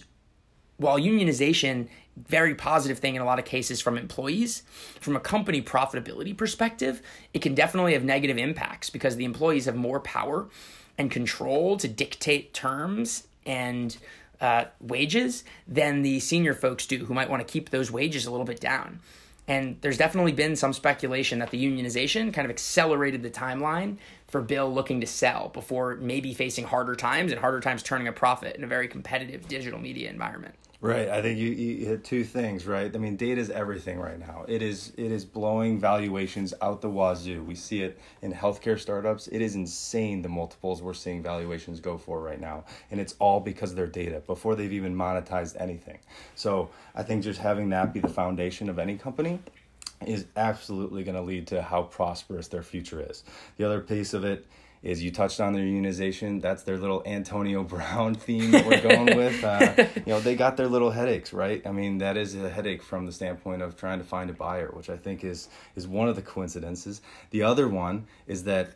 while 0.77 0.99
unionization 0.99 1.87
very 2.15 2.53
positive 2.53 2.99
thing 2.99 3.15
in 3.15 3.23
a 3.23 3.25
lot 3.25 3.39
of 3.39 3.45
cases 3.45 3.81
from 3.81 3.97
employees 3.97 4.61
from 4.99 5.15
a 5.15 5.19
company 5.19 5.61
profitability 5.61 6.35
perspective 6.35 7.01
it 7.33 7.41
can 7.41 7.55
definitely 7.55 7.93
have 7.93 8.03
negative 8.03 8.37
impacts 8.37 8.89
because 8.89 9.15
the 9.15 9.23
employees 9.23 9.65
have 9.65 9.75
more 9.75 10.01
power 10.01 10.49
and 10.97 11.09
control 11.09 11.77
to 11.77 11.87
dictate 11.87 12.53
terms 12.53 13.25
and 13.45 13.97
uh, 14.41 14.65
wages 14.81 15.45
than 15.65 16.01
the 16.01 16.19
senior 16.19 16.53
folks 16.53 16.85
do 16.85 17.05
who 17.05 17.13
might 17.13 17.29
want 17.29 17.45
to 17.45 17.51
keep 17.51 17.69
those 17.69 17.89
wages 17.89 18.25
a 18.25 18.31
little 18.31 18.45
bit 18.45 18.59
down 18.59 18.99
and 19.49 19.77
there's 19.81 19.97
definitely 19.97 20.31
been 20.31 20.55
some 20.55 20.71
speculation 20.73 21.39
that 21.39 21.49
the 21.49 21.61
unionization 21.61 22.31
kind 22.31 22.45
of 22.45 22.51
accelerated 22.51 23.23
the 23.23 23.31
timeline 23.31 23.97
for 24.27 24.41
Bill 24.41 24.71
looking 24.71 25.01
to 25.01 25.07
sell 25.07 25.49
before 25.49 25.95
maybe 25.95 26.35
facing 26.35 26.65
harder 26.65 26.95
times 26.95 27.31
and 27.31 27.41
harder 27.41 27.59
times 27.59 27.81
turning 27.81 28.07
a 28.07 28.11
profit 28.11 28.55
in 28.55 28.63
a 28.63 28.67
very 28.67 28.87
competitive 28.87 29.47
digital 29.47 29.79
media 29.79 30.07
environment. 30.07 30.53
Right. 30.81 31.09
I 31.09 31.21
think 31.21 31.37
you, 31.37 31.49
you 31.49 31.85
hit 31.85 32.05
two 32.05 32.23
things, 32.23 32.65
right? 32.65 32.89
I 32.95 32.97
mean, 32.97 33.17
data 33.17 33.41
is 33.41 33.49
everything 33.49 33.99
right 33.99 34.17
now. 34.17 34.45
It 34.47 34.61
is 34.61 34.93
it 34.95 35.11
is 35.11 35.25
blowing 35.25 35.77
valuations 35.77 36.53
out 36.61 36.79
the 36.79 36.89
wazoo. 36.89 37.43
We 37.43 37.55
see 37.55 37.81
it 37.81 37.99
in 38.21 38.31
healthcare 38.31 38.79
startups. 38.79 39.27
It 39.27 39.41
is 39.41 39.55
insane 39.55 40.21
the 40.21 40.29
multiples 40.29 40.81
we're 40.81 40.93
seeing 40.93 41.21
valuations 41.21 41.81
go 41.81 41.97
for 41.97 42.21
right 42.21 42.39
now. 42.39 42.63
And 42.91 43.01
it's 43.01 43.13
all 43.19 43.41
because 43.41 43.71
of 43.71 43.75
their 43.75 43.87
data 43.87 44.21
before 44.25 44.55
they've 44.55 44.71
even 44.71 44.95
monetized 44.95 45.59
anything. 45.59 45.99
So 46.35 46.69
I 46.95 47.03
think 47.03 47.25
just 47.25 47.41
having 47.41 47.67
that 47.71 47.93
be 47.93 47.99
the 47.99 48.07
foundation 48.07 48.69
of 48.69 48.79
any 48.79 48.97
company 48.97 49.39
is 50.07 50.27
absolutely 50.37 51.03
going 51.03 51.15
to 51.15 51.21
lead 51.21 51.47
to 51.47 51.61
how 51.61 51.83
prosperous 51.83 52.47
their 52.47 52.63
future 52.63 53.05
is. 53.05 53.25
The 53.57 53.65
other 53.65 53.81
piece 53.81 54.13
of 54.13 54.23
it 54.23 54.47
is 54.81 55.03
you 55.03 55.11
touched 55.11 55.39
on 55.39 55.53
their 55.53 55.63
unionization. 55.63 56.41
That's 56.41 56.63
their 56.63 56.77
little 56.77 57.03
Antonio 57.05 57.63
Brown 57.75 58.15
theme 58.15 58.51
that 58.51 58.65
we're 58.65 58.81
going 58.81 59.17
with. 59.17 59.43
Uh, 59.43 59.73
you 59.95 60.13
know, 60.13 60.19
they 60.19 60.35
got 60.35 60.57
their 60.57 60.67
little 60.67 60.91
headaches, 60.91 61.33
right? 61.33 61.65
I 61.65 61.71
mean, 61.71 61.97
that 61.99 62.17
is 62.17 62.35
a 62.35 62.49
headache 62.49 62.81
from 62.81 63.05
the 63.05 63.11
standpoint 63.11 63.61
of 63.61 63.75
trying 63.75 63.99
to 63.99 64.05
find 64.05 64.29
a 64.29 64.33
buyer, 64.33 64.69
which 64.73 64.89
I 64.89 64.97
think 64.97 65.23
is 65.23 65.49
is 65.75 65.87
one 65.87 66.07
of 66.07 66.15
the 66.15 66.21
coincidences. 66.21 67.01
The 67.31 67.43
other 67.43 67.67
one 67.67 68.07
is 68.27 68.43
that 68.45 68.75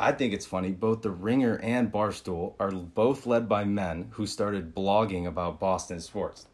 I 0.00 0.12
think 0.12 0.32
it's 0.32 0.46
funny. 0.46 0.72
Both 0.72 1.02
the 1.02 1.10
Ringer 1.10 1.56
and 1.62 1.92
Barstool 1.92 2.54
are 2.58 2.72
both 2.72 3.26
led 3.26 3.48
by 3.48 3.64
men 3.64 4.08
who 4.10 4.26
started 4.26 4.74
blogging 4.74 5.26
about 5.26 5.60
Boston 5.60 6.00
sports. 6.00 6.46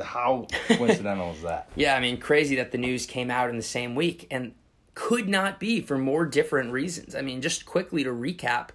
How 0.00 0.46
coincidental 0.68 1.32
is 1.32 1.42
that? 1.42 1.68
Yeah, 1.76 1.94
I 1.94 2.00
mean, 2.00 2.18
crazy 2.18 2.56
that 2.56 2.72
the 2.72 2.78
news 2.78 3.06
came 3.06 3.30
out 3.30 3.50
in 3.50 3.56
the 3.56 3.62
same 3.62 3.94
week. 3.94 4.26
And 4.30 4.54
could 4.94 5.28
not 5.28 5.60
be 5.60 5.80
for 5.80 5.98
more 5.98 6.26
different 6.26 6.72
reasons. 6.72 7.14
I 7.14 7.22
mean, 7.22 7.40
just 7.40 7.66
quickly 7.66 8.04
to 8.04 8.10
recap, 8.10 8.70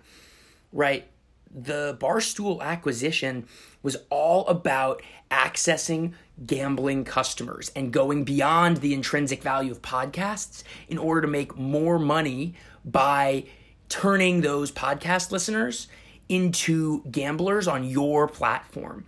right? 0.71 1.07
The 1.53 1.97
Barstool 1.99 2.61
acquisition 2.61 3.47
was 3.81 3.97
all 4.09 4.47
about 4.47 5.01
accessing 5.31 6.13
gambling 6.45 7.05
customers 7.05 7.71
and 7.75 7.91
going 7.91 8.23
beyond 8.23 8.77
the 8.77 8.93
intrinsic 8.93 9.41
value 9.41 9.71
of 9.71 9.81
podcasts 9.81 10.63
in 10.89 10.97
order 10.97 11.21
to 11.21 11.27
make 11.27 11.57
more 11.57 11.97
money 11.97 12.55
by 12.83 13.45
turning 13.87 14.41
those 14.41 14.71
podcast 14.71 15.31
listeners 15.31 15.87
into 16.27 17.03
gamblers 17.09 17.67
on 17.67 17.83
your 17.83 18.27
platform 18.27 19.05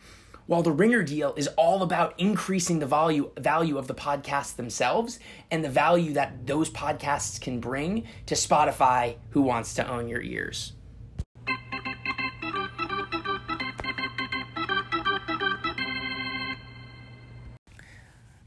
while 0.48 0.64
the 0.64 0.72
Ringer 0.72 1.04
deal 1.04 1.34
is 1.38 1.48
all 1.50 1.84
about 1.84 2.18
increasing 2.18 2.80
the 2.80 2.86
value 2.86 3.32
value 3.38 3.78
of 3.78 3.88
the 3.88 3.94
podcasts 3.94 4.56
themselves 4.56 5.20
and 5.52 5.64
the 5.64 5.70
value 5.70 6.14
that 6.14 6.48
those 6.48 6.70
podcasts 6.70 7.40
can 7.40 7.60
bring 7.60 8.08
to 8.26 8.36
Spotify 8.36 9.18
who 9.32 9.42
wants 9.42 9.74
to 9.76 9.88
own 9.88 10.08
your 10.08 10.22
ears. 10.22 10.74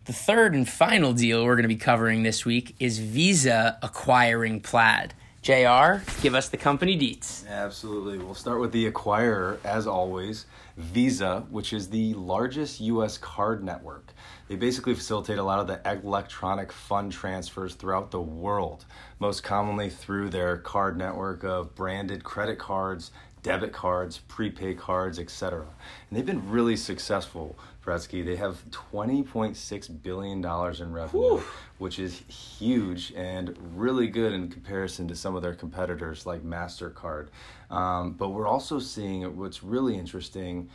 The 0.07 0.17
third 0.17 0.55
and 0.55 0.69
final 0.69 1.13
deal 1.13 1.45
we're 1.45 1.55
going 1.55 1.63
to 1.63 1.69
be 1.69 1.77
covering 1.77 2.25
this 2.25 2.45
week 2.45 2.75
is 2.81 2.99
Visa 2.99 3.79
acquiring 3.81 4.61
Plaid. 4.61 5.15
JR, 5.43 6.03
give 6.21 6.35
us 6.35 6.51
the 6.51 6.59
company 6.59 6.99
deets. 6.99 7.49
Absolutely. 7.49 8.19
We'll 8.19 8.35
start 8.35 8.61
with 8.61 8.73
the 8.73 8.91
acquirer, 8.91 9.59
as 9.65 9.87
always, 9.87 10.45
Visa, 10.77 11.47
which 11.49 11.73
is 11.73 11.89
the 11.89 12.13
largest 12.13 12.79
U.S. 12.83 13.17
card 13.17 13.65
network. 13.65 14.13
They 14.49 14.57
basically 14.57 14.95
facilitate 14.95 15.39
a 15.39 15.43
lot 15.43 15.59
of 15.59 15.67
the 15.67 15.81
electronic 16.05 16.71
fund 16.71 17.11
transfers 17.11 17.75
throughout 17.75 18.11
the 18.11 18.21
world, 18.21 18.85
most 19.19 19.43
commonly 19.43 19.89
through 19.89 20.29
their 20.29 20.59
card 20.59 20.99
network 20.99 21.43
of 21.43 21.75
branded 21.75 22.23
credit 22.23 22.59
cards, 22.59 23.11
debit 23.43 23.73
cards, 23.73 24.19
prepaid 24.29 24.79
cards, 24.79 25.19
etc. 25.19 25.61
And 25.61 26.19
they've 26.19 26.27
been 26.27 26.51
really 26.51 26.77
successful 26.77 27.57
Pretsky. 27.85 28.25
They 28.25 28.37
have 28.37 28.63
$20.6 28.71 30.03
billion 30.03 30.39
in 30.39 30.93
revenue, 30.93 31.23
Whew. 31.23 31.43
which 31.79 31.99
is 31.99 32.19
huge 32.29 33.13
and 33.17 33.57
really 33.75 34.07
good 34.07 34.33
in 34.33 34.49
comparison 34.49 35.09
to 35.09 35.17
some 35.17 35.35
of 35.35 35.43
their 35.43 35.55
competitors 35.55 36.27
like 36.27 36.43
MasterCard. 36.43 37.29
Um, 37.71 38.13
but 38.13 38.31
we're 38.31 38.47
also 38.47 38.79
seeing 38.79 39.37
what's 39.37 39.63
really 39.63 39.97
interesting 39.97 40.69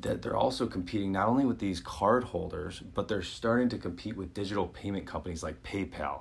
that 0.00 0.22
they're 0.22 0.36
also 0.36 0.66
competing 0.66 1.12
not 1.12 1.28
only 1.28 1.44
with 1.44 1.58
these 1.58 1.80
card 1.80 2.24
holders, 2.24 2.80
but 2.94 3.08
they're 3.08 3.22
starting 3.22 3.68
to 3.68 3.78
compete 3.78 4.16
with 4.16 4.32
digital 4.32 4.66
payment 4.66 5.06
companies 5.06 5.42
like 5.42 5.62
PayPal. 5.62 6.20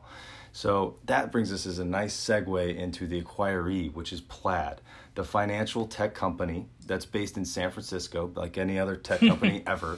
So 0.53 0.97
that 1.05 1.31
brings 1.31 1.51
us 1.53 1.65
as 1.65 1.79
a 1.79 1.85
nice 1.85 2.15
segue 2.15 2.75
into 2.75 3.07
the 3.07 3.21
acquiree, 3.21 3.93
which 3.93 4.11
is 4.11 4.21
Plaid, 4.21 4.81
the 5.15 5.23
financial 5.23 5.87
tech 5.87 6.13
company 6.13 6.67
that's 6.85 7.05
based 7.05 7.37
in 7.37 7.45
San 7.45 7.71
Francisco, 7.71 8.31
like 8.35 8.57
any 8.57 8.77
other 8.77 8.95
tech 8.95 9.19
company 9.27 9.63
ever 9.65 9.97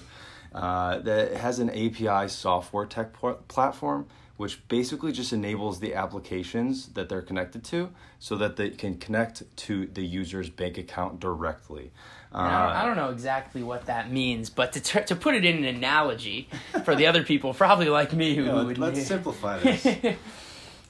uh, 0.54 1.00
that 1.00 1.34
has 1.34 1.60
an 1.60 1.70
API 1.70 2.30
software 2.30 2.86
tech 2.86 3.14
platform, 3.48 4.08
which 4.38 4.68
basically 4.68 5.12
just 5.12 5.34
enables 5.34 5.80
the 5.80 5.96
applications 5.96 6.88
that 6.90 7.10
they're 7.10 7.22
connected 7.22 7.64
to 7.64 7.90
so 8.20 8.36
that 8.36 8.56
they 8.56 8.70
can 8.70 8.98
connect 8.98 9.44
to 9.56 9.88
the 9.88 10.04
user's 10.04 10.50
bank 10.50 10.78
account 10.78 11.20
directly. 11.20 11.92
Uh, 12.32 12.48
now, 12.48 12.68
I 12.68 12.86
don't 12.86 12.96
know 12.96 13.10
exactly 13.10 13.62
what 13.62 13.86
that 13.86 14.12
means, 14.12 14.50
but 14.50 14.74
to, 14.74 14.80
t- 14.80 15.04
to 15.04 15.16
put 15.16 15.36
it 15.36 15.46
in 15.46 15.58
an 15.58 15.76
analogy 15.76 16.50
for 16.84 16.96
the 16.96 17.06
other 17.06 17.24
people, 17.24 17.54
probably 17.54 17.90
like 17.90 18.12
me, 18.14 18.36
who, 18.36 18.46
who 18.46 18.66
would. 18.66 18.78
Let's 18.80 19.06
simplify 19.06 19.60
this. 19.60 19.86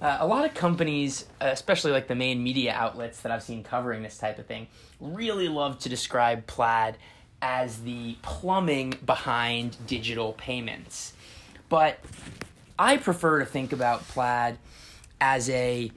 Uh, 0.03 0.17
a 0.19 0.27
lot 0.27 0.43
of 0.43 0.53
companies, 0.53 1.25
especially 1.39 1.93
like 1.93 2.09
the 2.09 2.15
main 2.15 2.43
media 2.43 2.73
outlets 2.73 3.21
that 3.21 3.31
I've 3.31 3.41
seen 3.41 3.63
covering 3.63 4.03
this 4.03 4.17
type 4.17 4.37
of 4.37 4.45
thing, 4.45 4.67
really 4.99 5.47
love 5.47 5.79
to 5.79 5.89
describe 5.89 6.45
Plaid 6.45 6.97
as 7.41 7.83
the 7.83 8.17
plumbing 8.21 8.95
behind 9.05 9.77
digital 9.87 10.33
payments. 10.33 11.13
But 11.69 11.99
I 12.77 12.97
prefer 12.97 13.39
to 13.39 13.45
think 13.45 13.71
about 13.71 14.05
Plaid 14.09 14.57
as 15.21 15.49
a 15.49 15.89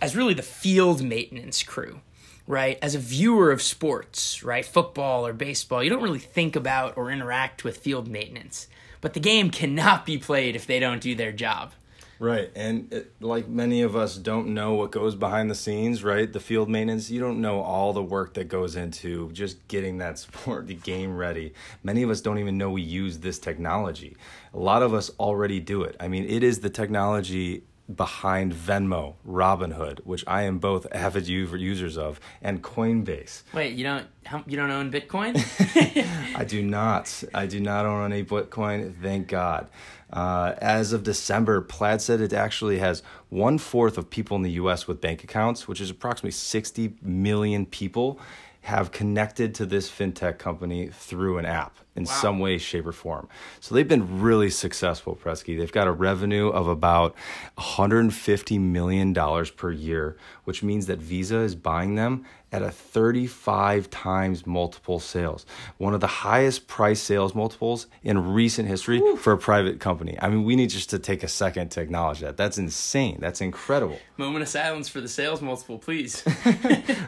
as 0.00 0.16
really 0.16 0.32
the 0.32 0.42
field 0.42 1.02
maintenance 1.02 1.62
crew, 1.62 2.00
right? 2.46 2.78
As 2.80 2.94
a 2.94 2.98
viewer 2.98 3.50
of 3.50 3.60
sports, 3.60 4.42
right? 4.42 4.64
Football 4.64 5.26
or 5.26 5.34
baseball, 5.34 5.84
you 5.84 5.90
don't 5.90 6.02
really 6.02 6.18
think 6.18 6.56
about 6.56 6.96
or 6.96 7.10
interact 7.10 7.62
with 7.62 7.76
field 7.76 8.08
maintenance. 8.08 8.68
But 9.02 9.12
the 9.12 9.20
game 9.20 9.50
cannot 9.50 10.06
be 10.06 10.16
played 10.16 10.56
if 10.56 10.66
they 10.66 10.78
don't 10.78 11.02
do 11.02 11.14
their 11.14 11.32
job. 11.32 11.72
Right. 12.18 12.50
And 12.56 12.92
it, 12.92 13.12
like 13.20 13.48
many 13.48 13.82
of 13.82 13.94
us 13.94 14.16
don't 14.16 14.48
know 14.48 14.74
what 14.74 14.90
goes 14.90 15.14
behind 15.14 15.50
the 15.50 15.54
scenes, 15.54 16.02
right? 16.02 16.32
The 16.32 16.40
field 16.40 16.68
maintenance, 16.68 17.10
you 17.10 17.20
don't 17.20 17.40
know 17.40 17.60
all 17.60 17.92
the 17.92 18.02
work 18.02 18.34
that 18.34 18.48
goes 18.48 18.76
into 18.76 19.30
just 19.32 19.66
getting 19.68 19.98
that 19.98 20.18
sport, 20.18 20.66
the 20.66 20.74
game 20.74 21.16
ready. 21.16 21.54
Many 21.82 22.02
of 22.02 22.10
us 22.10 22.20
don't 22.20 22.38
even 22.38 22.58
know 22.58 22.70
we 22.70 22.82
use 22.82 23.18
this 23.18 23.38
technology. 23.38 24.16
A 24.52 24.58
lot 24.58 24.82
of 24.82 24.94
us 24.94 25.10
already 25.20 25.60
do 25.60 25.82
it. 25.82 25.96
I 26.00 26.08
mean, 26.08 26.24
it 26.24 26.42
is 26.42 26.60
the 26.60 26.70
technology 26.70 27.62
behind 27.94 28.52
Venmo, 28.52 29.14
Robinhood, 29.26 30.00
which 30.00 30.22
I 30.26 30.42
am 30.42 30.58
both 30.58 30.86
avid 30.92 31.26
users 31.26 31.96
of, 31.96 32.20
and 32.42 32.62
Coinbase. 32.62 33.42
Wait, 33.54 33.74
you 33.74 33.84
don't 33.84 34.06
you 34.46 34.56
don't 34.56 34.70
own 34.70 34.92
Bitcoin? 34.92 35.34
I 36.36 36.44
do 36.44 36.62
not. 36.62 37.24
I 37.32 37.46
do 37.46 37.60
not 37.60 37.86
own 37.86 38.12
any 38.12 38.24
Bitcoin. 38.24 38.94
Thank 39.02 39.28
God. 39.28 39.68
Uh, 40.12 40.54
as 40.58 40.92
of 40.92 41.02
December, 41.02 41.60
Plaid 41.60 42.00
said 42.00 42.20
it 42.20 42.32
actually 42.32 42.78
has 42.78 43.02
one 43.28 43.58
fourth 43.58 43.98
of 43.98 44.08
people 44.08 44.36
in 44.36 44.42
the 44.42 44.52
U.S. 44.52 44.88
with 44.88 45.00
bank 45.00 45.22
accounts, 45.22 45.68
which 45.68 45.80
is 45.80 45.90
approximately 45.90 46.30
60 46.30 46.94
million 47.02 47.66
people, 47.66 48.18
have 48.62 48.90
connected 48.90 49.54
to 49.54 49.66
this 49.66 49.90
fintech 49.90 50.38
company 50.38 50.88
through 50.88 51.38
an 51.38 51.46
app 51.46 51.76
in 51.98 52.04
wow. 52.04 52.12
some 52.12 52.38
way, 52.38 52.56
shape, 52.58 52.86
or 52.86 52.92
form. 52.92 53.28
So 53.60 53.74
they've 53.74 53.86
been 53.86 54.20
really 54.20 54.50
successful, 54.50 55.18
Pretsky. 55.20 55.58
They've 55.58 55.72
got 55.72 55.88
a 55.88 55.92
revenue 55.92 56.48
of 56.48 56.68
about 56.68 57.16
$150 57.58 58.60
million 58.60 59.12
per 59.56 59.72
year, 59.72 60.16
which 60.44 60.62
means 60.62 60.86
that 60.86 61.00
Visa 61.00 61.38
is 61.38 61.56
buying 61.56 61.96
them 61.96 62.24
at 62.50 62.62
a 62.62 62.70
35 62.70 63.90
times 63.90 64.46
multiple 64.46 64.98
sales, 64.98 65.44
one 65.76 65.92
of 65.92 66.00
the 66.00 66.06
highest 66.06 66.66
price 66.66 67.00
sales 67.00 67.34
multiples 67.34 67.86
in 68.02 68.32
recent 68.32 68.66
history 68.66 68.98
Ooh. 69.00 69.16
for 69.16 69.34
a 69.34 69.38
private 69.38 69.80
company. 69.80 70.16
I 70.20 70.30
mean, 70.30 70.44
we 70.44 70.56
need 70.56 70.70
just 70.70 70.88
to 70.90 70.98
take 70.98 71.22
a 71.22 71.28
second 71.28 71.70
to 71.72 71.82
acknowledge 71.82 72.20
that. 72.20 72.38
That's 72.38 72.56
insane. 72.56 73.18
That's 73.20 73.42
incredible. 73.42 73.98
Moment 74.16 74.42
of 74.42 74.48
silence 74.48 74.88
for 74.88 75.00
the 75.02 75.08
sales 75.08 75.42
multiple, 75.42 75.78
please. 75.78 76.22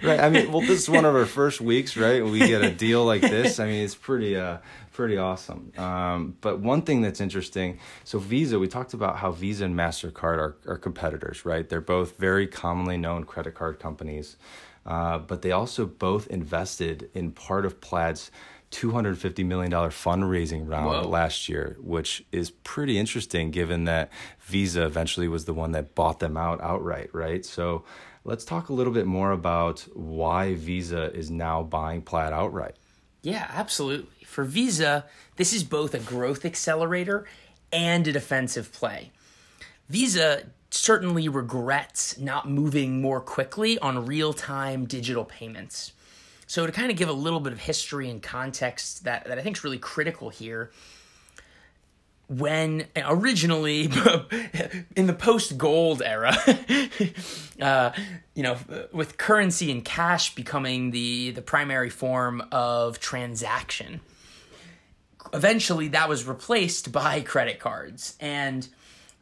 right. 0.03 0.20
I 0.20 0.29
mean, 0.29 0.53
well, 0.53 0.61
this 0.61 0.83
is 0.83 0.90
one 0.90 1.07
of 1.07 1.14
our 1.14 1.26
first 1.26 1.61
weeks, 1.61 1.96
right? 1.96 2.22
We 2.22 2.40
get 2.40 2.62
a 2.62 2.70
deal 2.70 3.07
like 3.07 3.22
this. 3.22 3.59
I 3.59 3.66
mean, 3.66 3.85
it's 3.85 3.94
pretty, 3.94 4.37
uh, 4.37 4.59
pretty 4.93 5.16
awesome. 5.16 5.73
Um, 5.77 6.37
but 6.40 6.61
one 6.61 6.83
thing 6.83 7.01
that's 7.01 7.21
interesting, 7.21 7.79
so 8.05 8.19
Visa, 8.19 8.59
we 8.59 8.69
talked 8.69 8.95
about 8.95 9.16
how 9.16 9.33
Visa 9.33 9.64
and 9.64 9.75
Mastercard 9.75 10.38
are, 10.38 10.57
are 10.66 10.79
competitors, 10.79 11.45
right? 11.45 11.69
They're 11.69 11.81
both 11.81 12.16
very 12.19 12.47
commonly 12.47 12.97
known 12.97 13.25
credit 13.25 13.55
card 13.55 13.79
companies. 13.79 14.37
Uh, 14.87 15.19
but 15.19 15.43
they 15.43 15.53
also 15.53 15.87
both 15.87 16.27
invested 16.29 17.11
in 17.14 17.33
part 17.33 17.66
of 17.66 17.81
Plaid's 17.81 18.31
$250 18.71 19.45
million 19.45 19.71
fundraising 19.71 20.69
round 20.69 21.05
Whoa. 21.05 21.09
last 21.09 21.49
year, 21.49 21.77
which 21.81 22.25
is 22.31 22.51
pretty 22.51 22.99
interesting 22.99 23.51
given 23.51 23.85
that 23.85 24.11
Visa 24.43 24.85
eventually 24.85 25.29
was 25.29 25.45
the 25.45 25.55
one 25.55 25.73
that 25.73 25.95
bought 25.95 26.21
them 26.21 26.37
out 26.37 26.61
outright, 26.61 27.11
right? 27.12 27.45
So 27.45 27.85
let's 28.25 28.45
talk 28.45 28.69
a 28.69 28.73
little 28.73 28.93
bit 28.93 29.07
more 29.07 29.33
about 29.33 29.81
why 29.95 30.55
Visa 30.55 31.12
is 31.12 31.31
now 31.31 31.62
buying 31.62 32.03
Plaid 32.03 32.33
outright. 32.33 32.77
Yeah, 33.23 33.51
absolutely. 33.51 34.19
For 34.31 34.45
Visa, 34.45 35.07
this 35.35 35.53
is 35.53 35.64
both 35.64 35.93
a 35.93 35.99
growth 35.99 36.45
accelerator 36.45 37.27
and 37.73 38.07
a 38.07 38.12
defensive 38.12 38.73
play. 38.73 39.11
Visa 39.88 40.45
certainly 40.71 41.29
regrets 41.29 42.16
not 42.16 42.49
moving 42.49 43.03
more 43.03 43.21
quickly 43.21 43.77
on 43.81 44.07
real 44.07 44.33
time 44.33 44.85
digital 44.87 45.25
payments. 45.25 45.93
So, 46.47 46.64
to 46.64 46.71
kind 46.71 46.93
of 46.93 46.97
give 46.97 47.09
a 47.09 47.12
little 47.12 47.40
bit 47.40 47.53
of 47.53 47.59
history 47.59 48.09
and 48.09 48.23
context 48.23 49.03
that, 49.03 49.25
that 49.25 49.37
I 49.37 49.43
think 49.43 49.57
is 49.57 49.64
really 49.64 49.79
critical 49.79 50.31
here, 50.31 50.71
when 52.29 52.87
originally 52.97 53.83
in 54.97 55.09
the 55.09 55.16
post 55.19 55.59
gold 55.59 56.03
era, 56.05 56.37
uh, 57.61 57.90
you 58.37 58.45
know, 58.45 58.57
with 58.93 59.19
currency 59.19 59.73
and 59.73 59.85
cash 59.85 60.37
becoming 60.37 60.93
the, 60.93 61.33
the 61.33 61.43
primary 61.43 61.90
form 61.90 62.45
of 62.53 63.01
transaction, 63.01 64.01
eventually 65.33 65.88
that 65.88 66.09
was 66.09 66.26
replaced 66.26 66.92
by 66.92 67.20
credit 67.26 67.59
cards. 67.59 68.16
And 68.20 68.68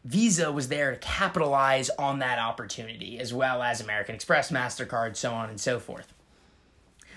Visa 0.05 0.51
was 0.53 0.69
there 0.69 0.93
to 0.93 0.97
capitalize 0.99 1.91
on 1.91 2.21
that 2.21 2.39
opportunity, 2.39 3.19
as 3.19 3.35
well 3.35 3.63
as 3.63 3.81
American 3.81 4.15
Express, 4.15 4.51
MasterCard, 4.51 5.17
so 5.17 5.33
on 5.33 5.51
and 5.51 5.61
so 5.61 5.79
forth. 5.79 6.13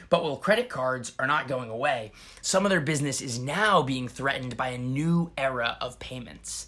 But 0.10 0.24
while 0.24 0.36
credit 0.36 0.68
cards 0.68 1.14
are 1.20 1.26
not 1.26 1.48
going 1.48 1.70
away, 1.70 2.12
some 2.42 2.66
of 2.66 2.70
their 2.70 2.82
business 2.82 3.22
is 3.22 3.40
now 3.40 3.82
being 3.82 4.10
threatened 4.10 4.58
by 4.58 4.70
a 4.70 4.78
new 4.78 5.32
era 5.38 5.78
of 5.80 6.00
payments. 6.00 6.68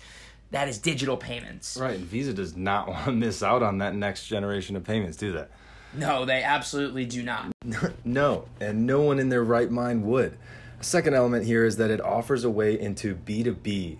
That 0.52 0.70
is 0.70 0.78
digital 0.78 1.18
payments. 1.18 1.76
Right, 1.76 1.98
and 1.98 2.06
Visa 2.06 2.34
does 2.34 2.56
not 2.56 2.88
want 2.90 3.06
to 3.06 3.12
miss 3.12 3.44
out 3.44 3.62
on 3.62 3.80
that 3.80 3.96
next 3.96 4.28
generation 4.28 4.78
of 4.78 4.86
payments, 4.86 5.18
do 5.18 5.34
they? 5.34 5.46
No, 5.94 6.24
they 6.24 6.42
absolutely 6.42 7.06
do 7.06 7.22
not. 7.22 7.52
no, 8.06 8.46
and 8.62 8.88
no 8.88 9.02
one 9.02 9.20
in 9.20 9.28
their 9.28 9.44
right 9.44 9.70
mind 9.70 10.06
would. 10.06 10.38
Second 10.84 11.14
element 11.14 11.46
here 11.46 11.64
is 11.64 11.78
that 11.78 11.92
it 11.92 12.02
offers 12.02 12.44
a 12.44 12.50
way 12.50 12.78
into 12.78 13.16
B2B 13.16 13.98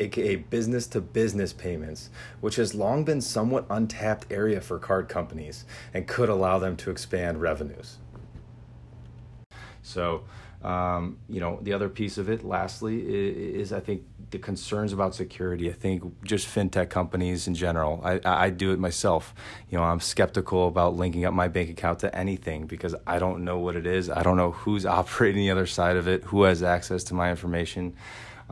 aka 0.00 0.34
business 0.34 0.88
to 0.88 1.00
business 1.00 1.52
payments, 1.52 2.10
which 2.40 2.56
has 2.56 2.74
long 2.74 3.04
been 3.04 3.20
somewhat 3.20 3.64
untapped 3.70 4.26
area 4.28 4.60
for 4.60 4.80
card 4.80 5.08
companies 5.08 5.64
and 5.94 6.08
could 6.08 6.28
allow 6.28 6.58
them 6.58 6.76
to 6.78 6.90
expand 6.90 7.40
revenues. 7.40 7.98
So, 9.90 10.24
um, 10.62 11.18
you 11.28 11.40
know, 11.40 11.58
the 11.62 11.72
other 11.72 11.88
piece 11.88 12.18
of 12.18 12.28
it, 12.28 12.44
lastly, 12.44 13.00
is, 13.00 13.68
is, 13.68 13.72
I 13.72 13.80
think 13.80 14.04
the 14.30 14.38
concerns 14.38 14.92
about 14.92 15.14
security. 15.14 15.68
I 15.70 15.72
think 15.72 16.22
just 16.22 16.46
fintech 16.46 16.90
companies 16.90 17.48
in 17.48 17.54
general. 17.54 18.00
I, 18.04 18.20
I 18.24 18.50
do 18.50 18.72
it 18.72 18.78
myself. 18.78 19.34
You 19.70 19.78
know, 19.78 19.84
I'm 19.84 20.00
skeptical 20.00 20.68
about 20.68 20.96
linking 20.96 21.24
up 21.24 21.34
my 21.34 21.48
bank 21.48 21.70
account 21.70 22.00
to 22.00 22.14
anything 22.14 22.66
because 22.66 22.94
I 23.06 23.18
don't 23.18 23.44
know 23.44 23.58
what 23.58 23.74
it 23.74 23.86
is. 23.86 24.08
I 24.10 24.22
don't 24.22 24.36
know 24.36 24.52
who's 24.52 24.86
operating 25.00 25.42
the 25.42 25.50
other 25.50 25.66
side 25.66 25.96
of 25.96 26.06
it, 26.06 26.24
who 26.24 26.44
has 26.44 26.62
access 26.62 27.04
to 27.04 27.14
my 27.14 27.30
information 27.30 27.96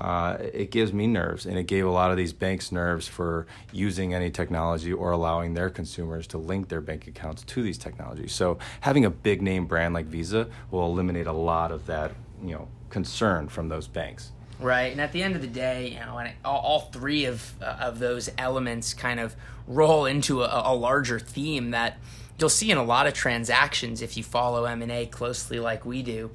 uh, 0.00 0.36
it 0.40 0.70
gives 0.70 0.92
me 0.92 1.06
nerves, 1.06 1.44
and 1.44 1.58
it 1.58 1.64
gave 1.64 1.84
a 1.84 1.90
lot 1.90 2.10
of 2.10 2.16
these 2.16 2.32
banks 2.32 2.70
nerves 2.70 3.08
for 3.08 3.46
using 3.72 4.14
any 4.14 4.30
technology 4.30 4.92
or 4.92 5.10
allowing 5.10 5.54
their 5.54 5.70
consumers 5.70 6.26
to 6.28 6.38
link 6.38 6.68
their 6.68 6.80
bank 6.80 7.06
accounts 7.06 7.42
to 7.42 7.62
these 7.62 7.78
technologies. 7.78 8.32
So 8.32 8.58
having 8.80 9.04
a 9.04 9.10
big 9.10 9.42
name 9.42 9.66
brand 9.66 9.94
like 9.94 10.06
Visa 10.06 10.48
will 10.70 10.86
eliminate 10.86 11.26
a 11.26 11.32
lot 11.32 11.72
of 11.72 11.86
that, 11.86 12.12
you 12.42 12.52
know, 12.52 12.68
concern 12.90 13.48
from 13.48 13.68
those 13.68 13.88
banks. 13.88 14.32
Right, 14.60 14.90
and 14.92 15.00
at 15.00 15.12
the 15.12 15.22
end 15.22 15.36
of 15.36 15.42
the 15.42 15.48
day, 15.48 15.90
you 15.90 16.00
know, 16.00 16.18
and 16.18 16.32
all, 16.44 16.60
all 16.60 16.80
three 16.80 17.24
of 17.24 17.52
uh, 17.60 17.76
of 17.80 17.98
those 17.98 18.30
elements 18.38 18.94
kind 18.94 19.20
of 19.20 19.36
roll 19.66 20.06
into 20.06 20.42
a, 20.42 20.62
a 20.64 20.74
larger 20.74 21.18
theme 21.18 21.70
that 21.70 21.98
you'll 22.38 22.48
see 22.48 22.70
in 22.70 22.78
a 22.78 22.82
lot 22.84 23.06
of 23.06 23.14
transactions 23.14 24.02
if 24.02 24.16
you 24.16 24.22
follow 24.22 24.64
M 24.64 24.82
and 24.82 24.90
A 24.90 25.06
closely, 25.06 25.60
like 25.60 25.84
we 25.84 26.02
do 26.02 26.30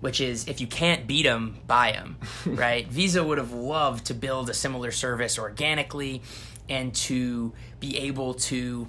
which 0.00 0.20
is 0.20 0.46
if 0.48 0.60
you 0.60 0.66
can't 0.66 1.06
beat 1.06 1.24
them, 1.24 1.58
buy 1.66 1.92
them, 1.92 2.16
right? 2.46 2.86
Visa 2.88 3.22
would 3.22 3.38
have 3.38 3.52
loved 3.52 4.06
to 4.06 4.14
build 4.14 4.48
a 4.50 4.54
similar 4.54 4.90
service 4.90 5.38
organically 5.38 6.22
and 6.68 6.94
to 6.94 7.52
be 7.80 7.96
able 7.98 8.34
to 8.34 8.86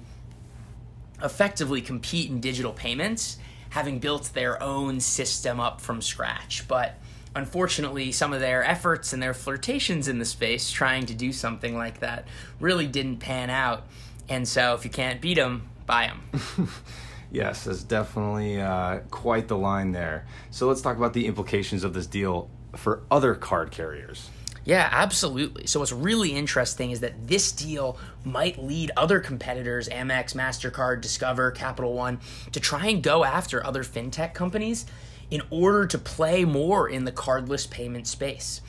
effectively 1.22 1.80
compete 1.80 2.30
in 2.30 2.40
digital 2.40 2.72
payments, 2.72 3.38
having 3.70 3.98
built 3.98 4.30
their 4.34 4.62
own 4.62 5.00
system 5.00 5.60
up 5.60 5.80
from 5.80 6.00
scratch. 6.00 6.66
But 6.68 6.96
unfortunately, 7.34 8.12
some 8.12 8.32
of 8.32 8.40
their 8.40 8.64
efforts 8.64 9.12
and 9.12 9.22
their 9.22 9.34
flirtations 9.34 10.08
in 10.08 10.18
the 10.18 10.24
space 10.24 10.70
trying 10.70 11.06
to 11.06 11.14
do 11.14 11.32
something 11.32 11.76
like 11.76 12.00
that 12.00 12.26
really 12.58 12.86
didn't 12.86 13.18
pan 13.18 13.50
out. 13.50 13.86
And 14.28 14.46
so 14.46 14.74
if 14.74 14.84
you 14.84 14.90
can't 14.90 15.20
beat 15.20 15.34
them, 15.34 15.68
buy 15.86 16.06
them. 16.06 16.68
Yes, 17.30 17.64
that's 17.64 17.84
definitely 17.84 18.60
uh, 18.60 19.00
quite 19.10 19.48
the 19.48 19.56
line 19.56 19.92
there. 19.92 20.26
So 20.50 20.66
let's 20.66 20.80
talk 20.80 20.96
about 20.96 21.12
the 21.12 21.26
implications 21.26 21.84
of 21.84 21.94
this 21.94 22.06
deal 22.06 22.50
for 22.76 23.02
other 23.10 23.34
card 23.34 23.70
carriers. 23.70 24.30
Yeah, 24.64 24.88
absolutely. 24.92 25.66
So 25.66 25.80
what's 25.80 25.92
really 25.92 26.32
interesting 26.32 26.90
is 26.90 27.00
that 27.00 27.26
this 27.26 27.50
deal 27.50 27.98
might 28.24 28.62
lead 28.62 28.90
other 28.96 29.20
competitors, 29.20 29.88
Amex, 29.88 30.34
MasterCard, 30.34 31.00
Discover, 31.00 31.52
Capital 31.52 31.94
One, 31.94 32.20
to 32.52 32.60
try 32.60 32.88
and 32.88 33.02
go 33.02 33.24
after 33.24 33.64
other 33.64 33.82
fintech 33.82 34.34
companies 34.34 34.84
in 35.30 35.42
order 35.50 35.86
to 35.86 35.98
play 35.98 36.44
more 36.44 36.88
in 36.88 37.04
the 37.04 37.12
cardless 37.12 37.70
payment 37.70 38.06
space. 38.06 38.60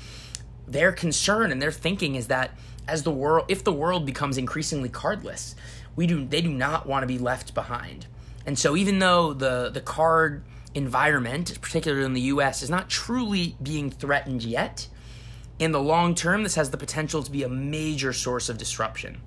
Their 0.67 0.91
concern 0.91 1.51
and 1.51 1.61
their 1.61 1.71
thinking 1.71 2.15
is 2.15 2.27
that 2.27 2.57
as 2.87 3.03
the 3.03 3.11
world 3.11 3.45
if 3.47 3.63
the 3.63 3.73
world 3.73 4.05
becomes 4.05 4.37
increasingly 4.37 4.89
cardless, 4.89 5.55
we 5.95 6.07
do 6.07 6.25
they 6.25 6.41
do 6.41 6.51
not 6.51 6.87
want 6.87 7.03
to 7.03 7.07
be 7.07 7.17
left 7.17 7.53
behind. 7.53 8.07
And 8.45 8.57
so 8.57 8.75
even 8.75 8.99
though 8.99 9.33
the 9.33 9.69
the 9.69 9.81
card 9.81 10.43
environment, 10.73 11.59
particularly 11.61 12.05
in 12.05 12.13
the 12.13 12.21
US, 12.21 12.61
is 12.61 12.69
not 12.69 12.89
truly 12.89 13.55
being 13.61 13.89
threatened 13.91 14.43
yet, 14.43 14.87
in 15.59 15.71
the 15.71 15.81
long 15.81 16.15
term 16.15 16.43
this 16.43 16.55
has 16.55 16.71
the 16.71 16.77
potential 16.77 17.21
to 17.23 17.31
be 17.31 17.43
a 17.43 17.49
major 17.49 18.13
source 18.13 18.49
of 18.49 18.57
disruption. 18.57 19.21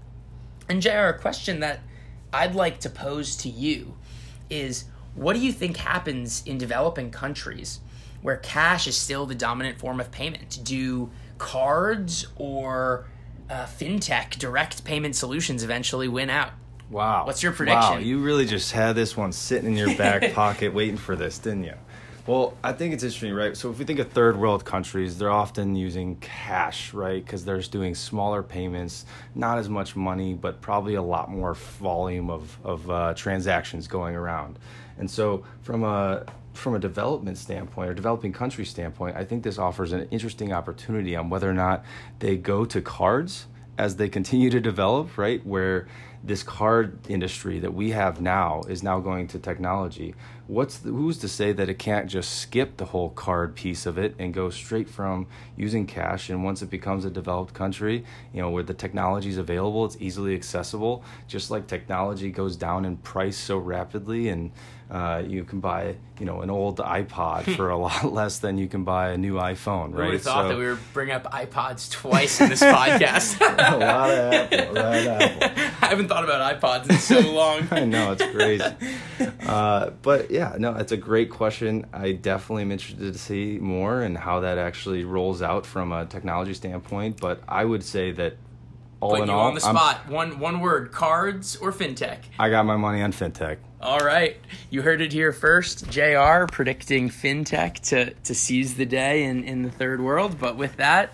And 0.68 0.80
JR, 0.80 1.08
a 1.08 1.18
question 1.18 1.60
that 1.60 1.80
I'd 2.32 2.54
like 2.54 2.80
to 2.80 2.90
pose 2.90 3.36
to 3.36 3.48
you 3.48 3.94
is 4.50 4.86
what 5.14 5.34
do 5.34 5.40
you 5.40 5.52
think 5.52 5.76
happens 5.76 6.42
in 6.44 6.58
developing 6.58 7.10
countries 7.10 7.80
where 8.22 8.36
cash 8.38 8.86
is 8.86 8.96
still 8.96 9.26
the 9.26 9.34
dominant 9.34 9.78
form 9.78 10.00
of 10.00 10.10
payment? 10.10 10.58
Do 10.64 11.10
cards 11.38 12.26
or 12.36 13.06
uh, 13.48 13.66
fintech 13.66 14.38
direct 14.38 14.84
payment 14.84 15.14
solutions 15.14 15.62
eventually 15.62 16.08
win 16.08 16.30
out? 16.30 16.52
Wow. 16.90 17.26
What's 17.26 17.42
your 17.42 17.52
prediction? 17.52 17.92
Wow, 17.92 17.98
you 17.98 18.18
really 18.18 18.46
just 18.46 18.72
had 18.72 18.94
this 18.94 19.16
one 19.16 19.32
sitting 19.32 19.70
in 19.70 19.76
your 19.76 19.96
back 19.96 20.32
pocket 20.34 20.72
waiting 20.72 20.96
for 20.96 21.16
this, 21.16 21.38
didn't 21.38 21.64
you? 21.64 21.74
Well, 22.26 22.56
I 22.64 22.72
think 22.72 22.94
it's 22.94 23.02
interesting, 23.02 23.34
right? 23.34 23.54
So 23.54 23.70
if 23.70 23.78
we 23.78 23.84
think 23.84 23.98
of 23.98 24.10
third 24.10 24.38
world 24.38 24.64
countries, 24.64 25.18
they're 25.18 25.30
often 25.30 25.76
using 25.76 26.16
cash, 26.16 26.94
right? 26.94 27.22
Because 27.22 27.44
they're 27.44 27.60
doing 27.60 27.94
smaller 27.94 28.42
payments, 28.42 29.04
not 29.34 29.58
as 29.58 29.68
much 29.68 29.94
money, 29.94 30.32
but 30.32 30.62
probably 30.62 30.94
a 30.94 31.02
lot 31.02 31.30
more 31.30 31.52
volume 31.52 32.30
of, 32.30 32.58
of 32.64 32.90
uh, 32.90 33.12
transactions 33.12 33.86
going 33.86 34.16
around. 34.16 34.58
And 34.98 35.10
so 35.10 35.44
from 35.62 35.84
a 35.84 36.24
from 36.54 36.76
a 36.76 36.78
development 36.78 37.36
standpoint 37.36 37.90
or 37.90 37.94
developing 37.94 38.32
country 38.32 38.64
standpoint, 38.64 39.16
I 39.16 39.24
think 39.24 39.42
this 39.42 39.58
offers 39.58 39.92
an 39.92 40.06
interesting 40.10 40.52
opportunity 40.52 41.16
on 41.16 41.28
whether 41.28 41.50
or 41.50 41.54
not 41.54 41.84
they 42.20 42.36
go 42.36 42.64
to 42.64 42.80
cards 42.80 43.46
as 43.76 43.96
they 43.96 44.08
continue 44.08 44.50
to 44.50 44.60
develop, 44.60 45.18
right? 45.18 45.44
Where 45.44 45.88
this 46.24 46.42
card 46.42 46.98
industry 47.08 47.60
that 47.60 47.74
we 47.74 47.90
have 47.90 48.20
now 48.20 48.62
is 48.66 48.82
now 48.82 48.98
going 48.98 49.28
to 49.28 49.38
technology 49.38 50.14
what's 50.46 50.78
the, 50.78 50.90
who's 50.90 51.18
to 51.18 51.28
say 51.28 51.52
that 51.52 51.68
it 51.68 51.78
can't 51.78 52.08
just 52.08 52.40
skip 52.40 52.76
the 52.76 52.84
whole 52.86 53.10
card 53.10 53.54
piece 53.54 53.86
of 53.86 53.96
it 53.96 54.14
and 54.18 54.34
go 54.34 54.50
straight 54.50 54.88
from 54.88 55.26
using 55.56 55.86
cash? 55.86 56.28
And 56.28 56.44
once 56.44 56.60
it 56.60 56.68
becomes 56.68 57.04
a 57.04 57.10
developed 57.10 57.54
country 57.54 58.04
you 58.32 58.40
know 58.40 58.50
where 58.50 58.62
the 58.62 58.74
technology 58.74 59.28
is 59.28 59.38
available 59.38 59.84
it's 59.84 59.96
easily 60.00 60.34
accessible 60.34 61.04
just 61.28 61.50
like 61.50 61.66
technology 61.66 62.30
goes 62.30 62.56
down 62.56 62.84
in 62.84 62.96
price 62.98 63.36
so 63.36 63.58
rapidly 63.58 64.28
and 64.28 64.50
uh, 64.90 65.22
you 65.26 65.44
can 65.44 65.60
buy 65.60 65.96
you 66.20 66.26
know 66.26 66.42
an 66.42 66.50
old 66.50 66.78
iPod 66.78 67.42
for 67.56 67.70
a 67.70 67.76
lot 67.76 68.12
less 68.12 68.38
than 68.38 68.58
you 68.58 68.68
can 68.68 68.84
buy 68.84 69.10
a 69.10 69.18
new 69.18 69.34
iPhone, 69.34 69.94
right? 69.94 70.12
Have 70.12 70.22
thought 70.22 70.44
so, 70.44 70.48
that 70.48 70.58
we 70.58 70.64
were 70.64 70.78
bringing 70.92 71.14
up 71.14 71.24
iPods 71.32 71.90
twice 71.90 72.40
in 72.40 72.48
this 72.50 72.62
podcast? 72.62 73.40
a 73.40 73.76
lot 73.76 74.10
of 74.10 74.34
Apple, 74.34 74.58
a 74.58 74.72
lot 74.72 74.94
of 74.94 75.06
Apple. 75.06 75.62
I 75.82 75.86
haven't 75.86 76.08
thought 76.08 76.24
about 76.24 76.60
iPods 76.60 76.90
in 76.90 76.98
so 76.98 77.20
long. 77.20 77.68
I 77.70 77.84
know 77.84 78.12
it's 78.12 78.24
crazy, 78.24 78.64
uh, 79.46 79.90
but 80.02 80.30
yeah, 80.30 80.56
no, 80.58 80.74
it's 80.76 80.92
a 80.92 80.96
great 80.96 81.30
question. 81.30 81.86
I 81.92 82.12
definitely 82.12 82.62
am 82.62 82.72
interested 82.72 83.12
to 83.12 83.18
see 83.18 83.58
more 83.58 84.02
and 84.02 84.16
how 84.16 84.40
that 84.40 84.58
actually 84.58 85.04
rolls 85.04 85.42
out 85.42 85.66
from 85.66 85.92
a 85.92 86.06
technology 86.06 86.54
standpoint. 86.54 87.20
But 87.20 87.42
I 87.48 87.64
would 87.64 87.82
say 87.82 88.12
that 88.12 88.36
all 89.04 89.10
Put 89.10 89.22
in 89.22 89.28
you 89.28 89.34
all, 89.34 89.48
on 89.48 89.54
the 89.54 89.60
spot. 89.60 90.00
I'm, 90.06 90.12
one 90.12 90.38
one 90.38 90.60
word: 90.60 90.90
cards 90.90 91.56
or 91.56 91.72
fintech. 91.72 92.20
I 92.38 92.48
got 92.48 92.64
my 92.64 92.76
money 92.76 93.02
on 93.02 93.12
fintech. 93.12 93.58
All 93.84 93.98
right, 93.98 94.38
you 94.70 94.80
heard 94.80 95.02
it 95.02 95.12
here 95.12 95.30
first. 95.30 95.90
Jr. 95.90 96.46
predicting 96.50 97.10
fintech 97.10 97.80
to 97.90 98.14
to 98.14 98.34
seize 98.34 98.76
the 98.76 98.86
day 98.86 99.24
in 99.24 99.44
in 99.44 99.62
the 99.62 99.70
third 99.70 100.00
world. 100.00 100.38
But 100.40 100.56
with 100.56 100.76
that, 100.76 101.12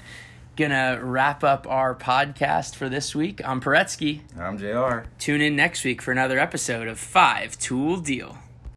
gonna 0.54 1.00
wrap 1.02 1.42
up 1.42 1.66
our 1.66 1.96
podcast 1.96 2.76
for 2.76 2.88
this 2.88 3.12
week. 3.12 3.40
I'm 3.44 3.60
Paretsky. 3.60 4.20
I'm 4.38 4.56
Jr. 4.56 5.08
Tune 5.18 5.40
in 5.40 5.56
next 5.56 5.82
week 5.82 6.00
for 6.00 6.12
another 6.12 6.38
episode 6.38 6.86
of 6.86 7.00
Five 7.00 7.58
Tool 7.58 7.96
Deal. 7.96 8.38